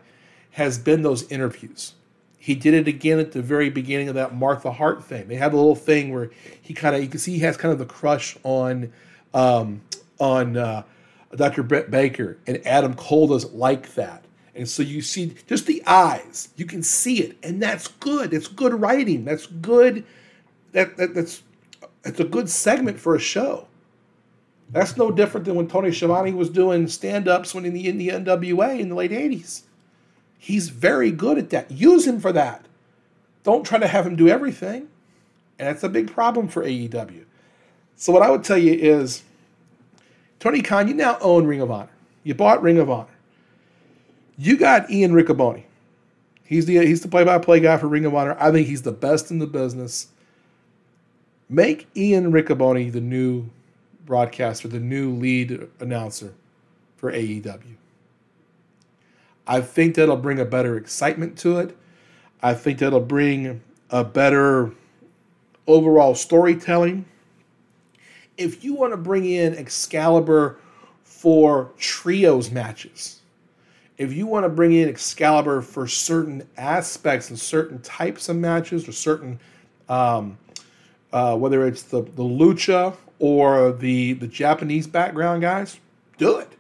[0.52, 1.94] has been those interviews.
[2.43, 5.28] He did it again at the very beginning of that Martha Hart thing.
[5.28, 6.30] They had a little thing where
[6.62, 8.91] he kind of you can see he has kind of the crush on
[9.34, 9.82] um,
[10.18, 10.82] on uh,
[11.36, 11.62] Dr.
[11.62, 14.24] Britt Baker, and Adam Cole doesn't like that.
[14.55, 18.32] And so you see just the eyes, you can see it, and that's good.
[18.32, 19.26] It's good writing.
[19.26, 20.05] That's good.
[20.72, 21.43] That, that that's
[22.07, 23.68] it's a good segment for a show.
[24.70, 28.09] That's no different than when Tony Schiavone was doing stand-ups when in the in the
[28.09, 29.64] NWA in the late '80s.
[30.43, 31.70] He's very good at that.
[31.70, 32.64] Use him for that.
[33.45, 34.88] Don't try to have him do everything.
[35.59, 37.26] And that's a big problem for AEW.
[37.95, 39.22] So, what I would tell you is
[40.38, 41.91] Tony Khan, you now own Ring of Honor.
[42.24, 43.11] You bought Ring of Honor.
[44.38, 45.64] You got Ian Riccaboni.
[46.43, 48.34] He's the he's the play-by-play guy for Ring of Honor.
[48.41, 50.09] I think he's the best in the business.
[51.51, 53.51] Make Ian Riccaboni the new
[54.07, 56.32] broadcaster, the new lead announcer
[56.97, 57.76] for AEW.
[59.51, 61.76] I think that'll bring a better excitement to it.
[62.40, 64.70] I think that'll bring a better
[65.66, 67.05] overall storytelling.
[68.36, 70.61] If you want to bring in Excalibur
[71.03, 73.22] for trios matches,
[73.98, 78.86] if you want to bring in Excalibur for certain aspects and certain types of matches
[78.86, 79.40] or certain,
[79.88, 80.38] um,
[81.12, 85.80] uh, whether it's the, the lucha or the, the Japanese background guys,
[86.18, 86.53] do it.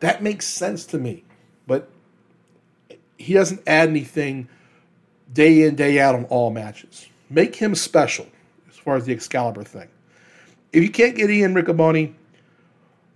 [0.00, 1.22] That makes sense to me.
[1.66, 1.88] But
[3.18, 4.48] he doesn't add anything
[5.32, 7.08] day in, day out on all matches.
[7.30, 8.26] Make him special
[8.68, 9.88] as far as the Excalibur thing.
[10.72, 12.14] If you can't get Ian Riccaboni,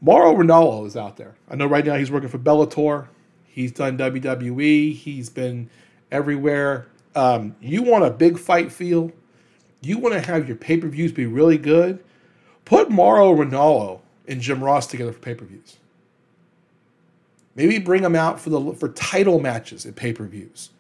[0.01, 1.35] Mauro Ranallo is out there.
[1.51, 3.09] I know right now he's working for Bellator.
[3.47, 4.95] He's done WWE.
[4.95, 5.71] He's been
[6.13, 6.87] everywhere.
[7.15, 9.11] Um, you want a big fight feel.
[9.81, 12.05] You want to have your pay per views be really good.
[12.65, 15.79] Put Mauro Ranallo and Jim Ross together for pay per views.
[17.57, 20.71] Maybe bring them out for the for title matches at pay per views.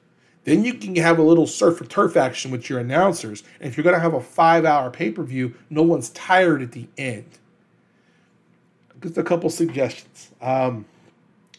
[0.44, 3.42] Then you can have a little surf or turf action with your announcers.
[3.60, 6.62] And if you're going to have a five hour pay per view, no one's tired
[6.62, 7.26] at the end.
[9.02, 10.30] Just a couple suggestions.
[10.40, 10.84] Um,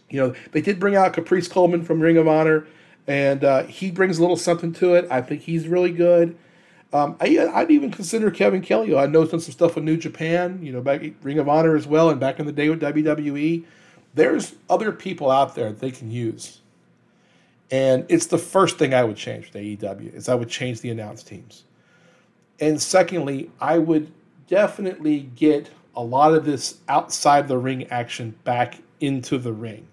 [0.10, 2.66] you know, they did bring out Caprice Coleman from Ring of Honor,
[3.08, 5.06] and uh, he brings a little something to it.
[5.12, 6.38] I think he's really good.
[6.94, 8.96] Um, I, would even consider Kevin Kelly.
[8.96, 11.86] I know done some stuff with New Japan, you know, back Ring of Honor as
[11.86, 13.66] well, and back in the day with WWE.
[14.18, 16.62] There's other people out there they can use.
[17.70, 20.90] And it's the first thing I would change with AEW is I would change the
[20.90, 21.66] announce teams.
[22.60, 24.12] And secondly, I would
[24.48, 29.88] definitely get a lot of this outside the ring action back into the ring.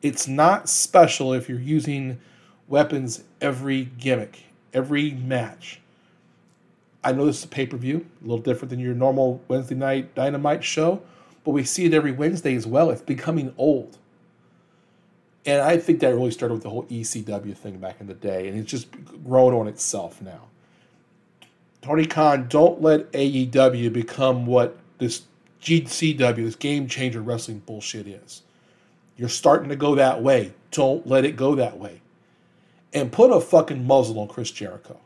[0.00, 2.20] It's not special if you're using
[2.68, 5.80] weapons every gimmick, every match.
[7.02, 9.74] I know this is a pay per view, a little different than your normal Wednesday
[9.74, 11.02] night dynamite show,
[11.46, 12.90] but we see it every Wednesday as well.
[12.90, 13.98] It's becoming old.
[15.46, 18.48] And I think that really started with the whole ECW thing back in the day,
[18.48, 18.88] and it's just
[19.24, 20.48] grown on itself now.
[21.82, 25.22] Tony Khan, don't let AEW become what this
[25.62, 28.42] GCW, this game changer wrestling bullshit is.
[29.16, 30.52] You're starting to go that way.
[30.72, 32.00] Don't let it go that way.
[32.92, 34.98] And put a fucking muzzle on Chris Jericho.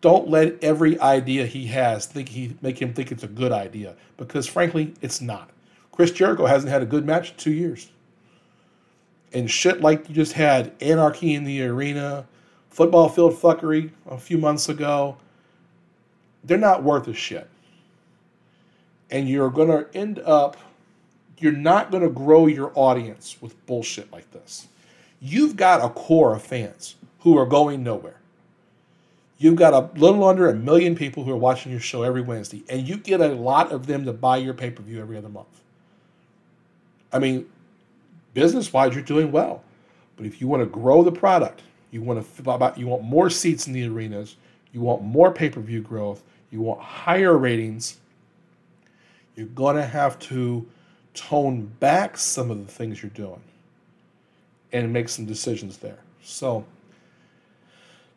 [0.00, 3.96] Don't let every idea he has think he make him think it's a good idea
[4.16, 5.50] because frankly, it's not.
[5.92, 7.90] Chris Jericho hasn't had a good match in two years
[9.32, 12.26] and shit like you just had anarchy in the arena,
[12.68, 15.16] football field fuckery a few months ago,
[16.42, 17.48] they're not worth a shit.
[19.10, 20.56] And you're going to end up,
[21.38, 24.68] you're not going to grow your audience with bullshit like this.
[25.20, 28.19] You've got a core of fans who are going nowhere.
[29.40, 32.62] You've got a little under a million people who are watching your show every Wednesday,
[32.68, 35.30] and you get a lot of them to buy your pay per view every other
[35.30, 35.62] month.
[37.10, 37.48] I mean,
[38.34, 39.64] business wise, you're doing well.
[40.18, 43.66] But if you want to grow the product, you want to you want more seats
[43.66, 44.36] in the arenas,
[44.74, 47.96] you want more pay per view growth, you want higher ratings.
[49.36, 50.68] You're gonna have to
[51.14, 53.40] tone back some of the things you're doing
[54.70, 55.98] and make some decisions there.
[56.22, 56.66] So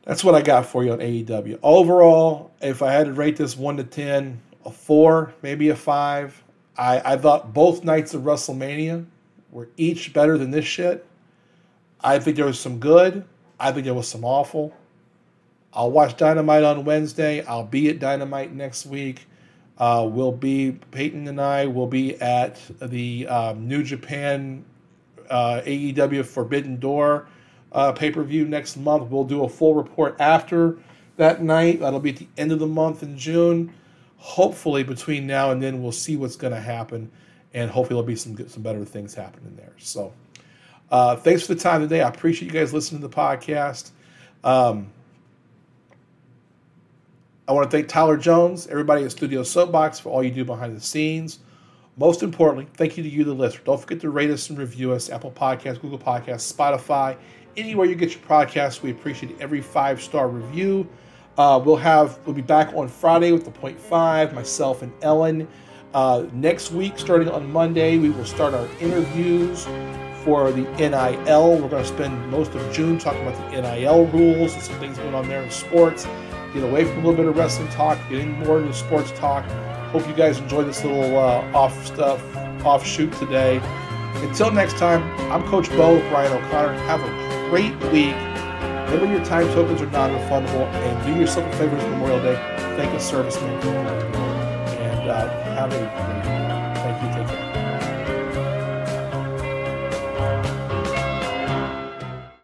[0.04, 1.60] that's what I got for you on AEW.
[1.64, 6.44] Overall, if I had to rate this one to ten, a four, maybe a five.
[6.78, 9.06] I, I thought both nights of WrestleMania
[9.52, 11.06] were each better than this shit.
[12.02, 13.24] I think there was some good.
[13.60, 14.74] I think there was some awful.
[15.74, 17.44] I'll watch Dynamite on Wednesday.
[17.46, 19.26] I'll be at Dynamite next week.
[19.78, 24.64] Uh, we'll be Peyton and I will be at the um, New Japan
[25.30, 27.28] uh, AEW Forbidden Door
[27.74, 29.10] uh, pay per view next month.
[29.10, 30.78] We'll do a full report after
[31.18, 31.80] that night.
[31.80, 33.74] That'll be at the end of the month in June.
[34.18, 37.12] Hopefully, between now and then, we'll see what's going to happen
[37.54, 39.74] and hopefully there'll be some some better things happening there.
[39.78, 40.14] So,
[40.92, 42.02] uh, thanks for the time today.
[42.02, 43.92] I appreciate you guys listening to the podcast.
[44.44, 44.92] Um,
[47.48, 50.76] I want to thank Tyler Jones, everybody at Studio Soapbox for all you do behind
[50.76, 51.40] the scenes.
[51.96, 53.62] Most importantly, thank you to you, the listener.
[53.66, 55.12] Don't forget to rate us and review us.
[55.12, 57.18] Apple Podcasts, Google Podcasts, Spotify,
[57.58, 58.82] anywhere you get your podcasts.
[58.82, 60.88] We appreciate every five star review.
[61.38, 64.34] Uh, we'll have we'll be back on Friday with the point five.
[64.34, 65.48] Myself and Ellen.
[65.94, 69.68] Uh, next week, starting on Monday, we will start our interviews
[70.24, 71.58] for the NIL.
[71.60, 74.98] We're going to spend most of June talking about the NIL rules and some things
[74.98, 76.08] going on there in sports.
[76.54, 79.44] Get away from a little bit of wrestling talk, getting more into sports talk.
[79.92, 82.20] Hope you guys enjoyed this little uh, off stuff,
[82.66, 83.62] offshoot today.
[84.16, 86.74] Until next time, I'm Coach Bo with Ryan O'Connor.
[86.86, 88.16] Have a great week.
[88.90, 92.34] Remember your time tokens are non-refundable, and do yourself a favor this Memorial Day.
[92.76, 93.62] Thank a serviceman
[94.82, 96.23] And uh, have a great